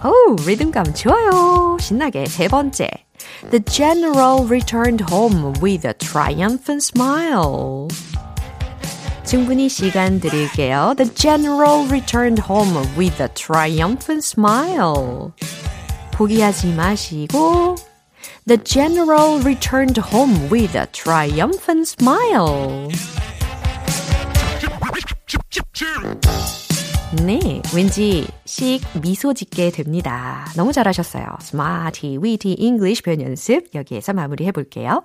오, 0.03 0.35
리듬감 0.45 0.93
좋아요. 0.93 1.77
신나게 1.79 2.25
세 2.25 2.49
번째. 2.49 2.89
The 3.51 3.63
general 3.63 4.45
returned 4.45 5.01
home 5.09 5.53
with 5.61 5.85
a 5.85 5.93
triumphant 5.93 6.83
smile. 6.83 7.87
충분히 9.28 9.68
시간 9.68 10.20
드릴게요. 10.20 10.94
The 10.96 11.12
general 11.14 11.86
returned 11.90 12.40
home 12.40 12.74
with 12.96 13.22
a 13.22 13.28
triumphant 13.34 14.24
smile. 14.24 15.32
포기하지 16.12 16.72
마시고 16.72 17.76
The 18.46 18.64
general 18.64 19.38
returned 19.44 20.00
home 20.00 20.48
with 20.50 20.74
a 20.74 20.86
triumphant 20.92 21.86
smile. 21.86 22.88
네, 27.22 27.60
왠지 27.74 28.26
씩 28.46 28.80
미소 29.02 29.34
짓게 29.34 29.70
됩니다. 29.72 30.46
너무 30.56 30.72
잘하셨어요. 30.72 31.26
Smarty, 31.42 32.16
witty 32.16 32.56
English 32.58 33.02
표현 33.02 33.20
연습 33.20 33.74
여기에서 33.74 34.14
마무리해 34.14 34.52
볼게요. 34.52 35.02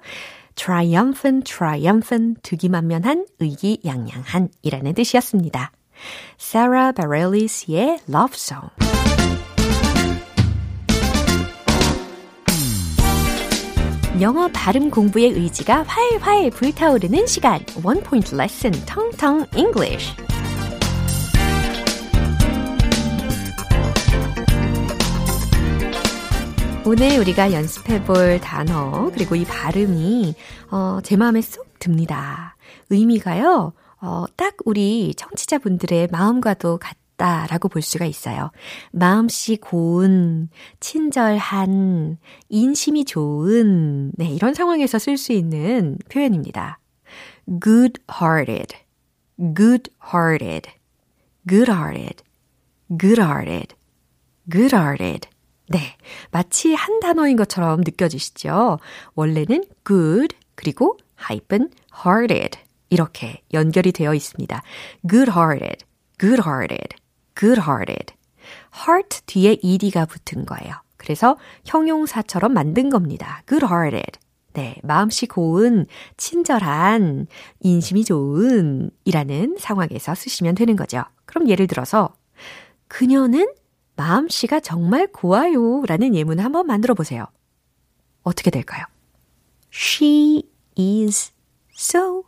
Triumphant, 0.55 1.51
triumphant, 1.51 2.41
득이만면한, 2.43 3.25
의기양양한 3.39 4.49
이라는 4.61 4.93
뜻이었습니다. 4.93 5.71
Sarah 6.39 6.93
Bareilles,의 6.93 7.99
Love 8.09 8.33
Song. 8.35 8.69
영어 14.21 14.47
발음 14.53 14.91
공부의 14.91 15.31
의지가 15.31 15.83
활활 15.83 16.51
불타오르는 16.51 17.25
시간. 17.25 17.59
One 17.83 18.01
Point 18.01 18.35
Lesson, 18.35 18.73
텅텅 18.85 19.45
English. 19.55 20.13
오늘 26.85 27.17
우리가 27.17 27.53
연습해 27.53 28.03
볼 28.03 28.41
단어, 28.41 29.09
그리고 29.13 29.35
이 29.35 29.45
발음이, 29.45 30.35
어, 30.69 30.99
제 31.01 31.15
마음에 31.15 31.41
쏙 31.41 31.79
듭니다. 31.79 32.57
의미가요, 32.89 33.71
어, 34.01 34.25
딱 34.35 34.55
우리 34.65 35.13
청취자분들의 35.15 36.09
마음과도 36.11 36.79
같다라고 36.79 37.69
볼 37.69 37.81
수가 37.81 38.05
있어요. 38.05 38.51
마음씨 38.91 39.57
고운, 39.61 40.49
친절한, 40.81 42.17
인심이 42.49 43.05
좋은, 43.05 44.11
네, 44.15 44.27
이런 44.27 44.53
상황에서 44.53 44.99
쓸 44.99 45.17
수 45.17 45.31
있는 45.31 45.97
표현입니다. 46.09 46.79
good 47.61 48.01
hearted, 48.11 48.75
good 49.55 49.89
hearted, 50.13 50.69
good 51.47 51.71
hearted, 51.71 52.23
good 52.99 53.21
hearted, 53.21 53.73
good 54.51 54.75
hearted. 54.75 55.32
네. 55.73 55.97
마치 56.29 56.75
한 56.75 56.99
단어인 56.99 57.35
것처럼 57.35 57.81
느껴지시죠? 57.81 58.77
원래는 59.15 59.65
good, 59.83 60.35
그리고 60.53 60.99
hyphen 61.19 61.71
hearted. 62.05 62.59
이렇게 62.91 63.41
연결이 63.53 63.91
되어 63.91 64.13
있습니다. 64.13 64.61
good 65.09 65.31
hearted, 65.31 65.83
good 66.19 66.43
hearted, 66.45 66.95
good 67.35 67.59
hearted. 67.59 68.13
heart 68.85 69.21
뒤에 69.25 69.57
ed가 69.63 70.05
붙은 70.05 70.45
거예요. 70.45 70.75
그래서 70.97 71.37
형용사처럼 71.65 72.53
만든 72.53 72.91
겁니다. 72.91 73.41
good 73.49 73.65
hearted. 73.65 74.19
네, 74.53 74.75
마음씨 74.83 75.25
고운, 75.25 75.87
친절한, 76.17 77.25
인심이 77.61 78.05
좋은 78.05 78.91
이라는 79.05 79.57
상황에서 79.57 80.13
쓰시면 80.13 80.53
되는 80.53 80.75
거죠. 80.75 81.01
그럼 81.25 81.49
예를 81.49 81.65
들어서, 81.65 82.13
그녀는 82.87 83.47
마음씨가 83.95 84.59
정말 84.59 85.07
고와요 85.07 85.83
라는 85.87 86.15
예문을 86.15 86.43
한번 86.43 86.67
만들어 86.67 86.93
보세요. 86.93 87.27
어떻게 88.23 88.49
될까요? 88.49 88.85
She 89.71 90.43
is 90.77 91.31
so 91.75 92.23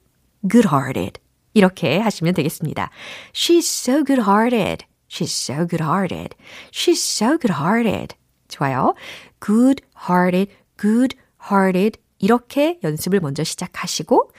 good-hearted. 0.50 1.20
이렇게 1.54 2.00
하시면 2.00 2.34
되겠습니다. 2.34 2.90
She's 3.34 3.60
so 3.60 4.04
good-hearted. 4.04 4.86
She's 5.10 5.32
so 5.32 5.68
good-hearted. 5.68 6.36
She's 6.72 7.00
so 7.00 7.38
good-hearted. 7.38 8.16
좋아요. 8.48 8.94
good-hearted, 9.40 10.52
good-hearted. 10.80 12.00
이렇게 12.20 12.80
연습을 12.84 13.20
먼저 13.20 13.44
시작하시고 13.44 14.32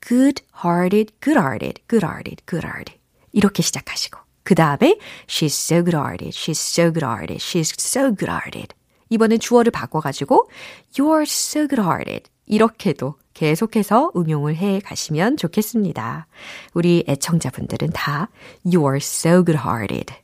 good-hearted, 0.00 1.14
good-hearted, 1.20 1.82
good-hearted, 1.88 2.44
good-hearted. 2.46 2.98
이렇게 3.32 3.62
시작하시고 3.62 4.23
그 4.44 4.54
다음에 4.54 4.98
she's 5.26 5.46
so 5.46 5.82
good-hearted, 5.82 6.28
she's 6.28 6.60
so 6.60 6.92
good-hearted, 6.92 7.38
she's 7.38 7.74
so 7.78 8.14
good-hearted. 8.14 8.74
이번엔 9.10 9.40
주어를 9.40 9.72
바꿔가지고 9.72 10.48
you're 10.96 11.22
so 11.22 11.66
good-hearted. 11.66 12.30
이렇게도 12.46 13.16
계속해서 13.32 14.12
응용을 14.14 14.56
해 14.56 14.80
가시면 14.80 15.38
좋겠습니다. 15.38 16.26
우리 16.74 17.04
애청자분들은 17.08 17.90
다 17.92 18.28
you're 18.64 18.96
so 18.96 19.44
good-hearted. 19.44 20.14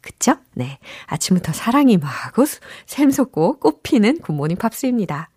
그쵸? 0.00 0.36
네. 0.54 0.78
아침부터 1.06 1.52
사랑이 1.52 1.98
막 1.98 2.10
샘솟고 2.86 3.58
꽃피는 3.58 4.20
굿모닝 4.20 4.56
팝스입니다. 4.56 5.30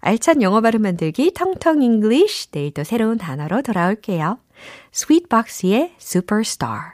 알찬 0.00 0.42
영어 0.42 0.60
발음 0.60 0.82
만들기 0.82 1.32
Tongue 1.32 1.57
Tongue 1.57 1.82
English 1.82 2.50
내일 2.50 2.72
또 2.72 2.84
새로운 2.84 3.18
단어로 3.18 3.62
돌아올게요. 3.62 4.38
스윗박스의 4.92 5.94
Superstar 6.00 6.93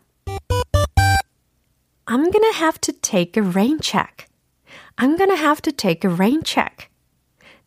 I'm 2.11 2.29
gonna 2.29 2.53
have 2.55 2.81
to 2.81 2.91
take 2.91 3.37
a 3.37 3.41
rain 3.41 3.79
check. 3.79 4.27
I'm 4.97 5.17
gonna 5.17 5.37
have 5.37 5.61
to 5.61 5.71
take 5.71 6.03
a 6.03 6.13
rain 6.13 6.41
check. 6.43 6.89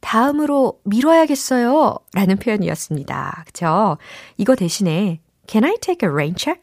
다음으로 0.00 0.80
미뤄야겠어요. 0.84 1.96
라는 2.12 2.36
표현이었습니다. 2.36 3.44
그쵸? 3.46 3.96
이거 4.36 4.54
대신에 4.54 5.22
Can 5.48 5.64
I 5.64 5.78
take 5.80 6.06
a 6.06 6.12
rain 6.12 6.34
check? 6.36 6.60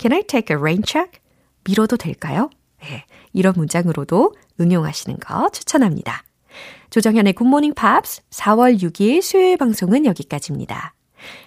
Can 0.00 0.14
I 0.14 0.22
take 0.22 0.56
a 0.56 0.58
rain 0.58 0.82
check? 0.82 1.20
미뤄도 1.64 1.98
될까요? 1.98 2.48
네, 2.80 3.04
이런 3.34 3.52
문장으로도 3.54 4.34
응용하시는 4.58 5.18
거 5.18 5.50
추천합니다. 5.50 6.24
조정현의 6.88 7.34
굿모닝 7.34 7.74
팝스 7.74 8.22
4월 8.30 8.80
6일 8.80 9.20
수요일 9.20 9.58
방송은 9.58 10.06
여기까지입니다. 10.06 10.94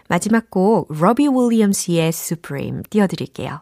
마지막 0.08 0.52
곡 0.52 0.94
로비 0.94 1.30
윌리엄스의 1.30 2.10
Supreme 2.10 2.84
띄워드릴게요. 2.92 3.62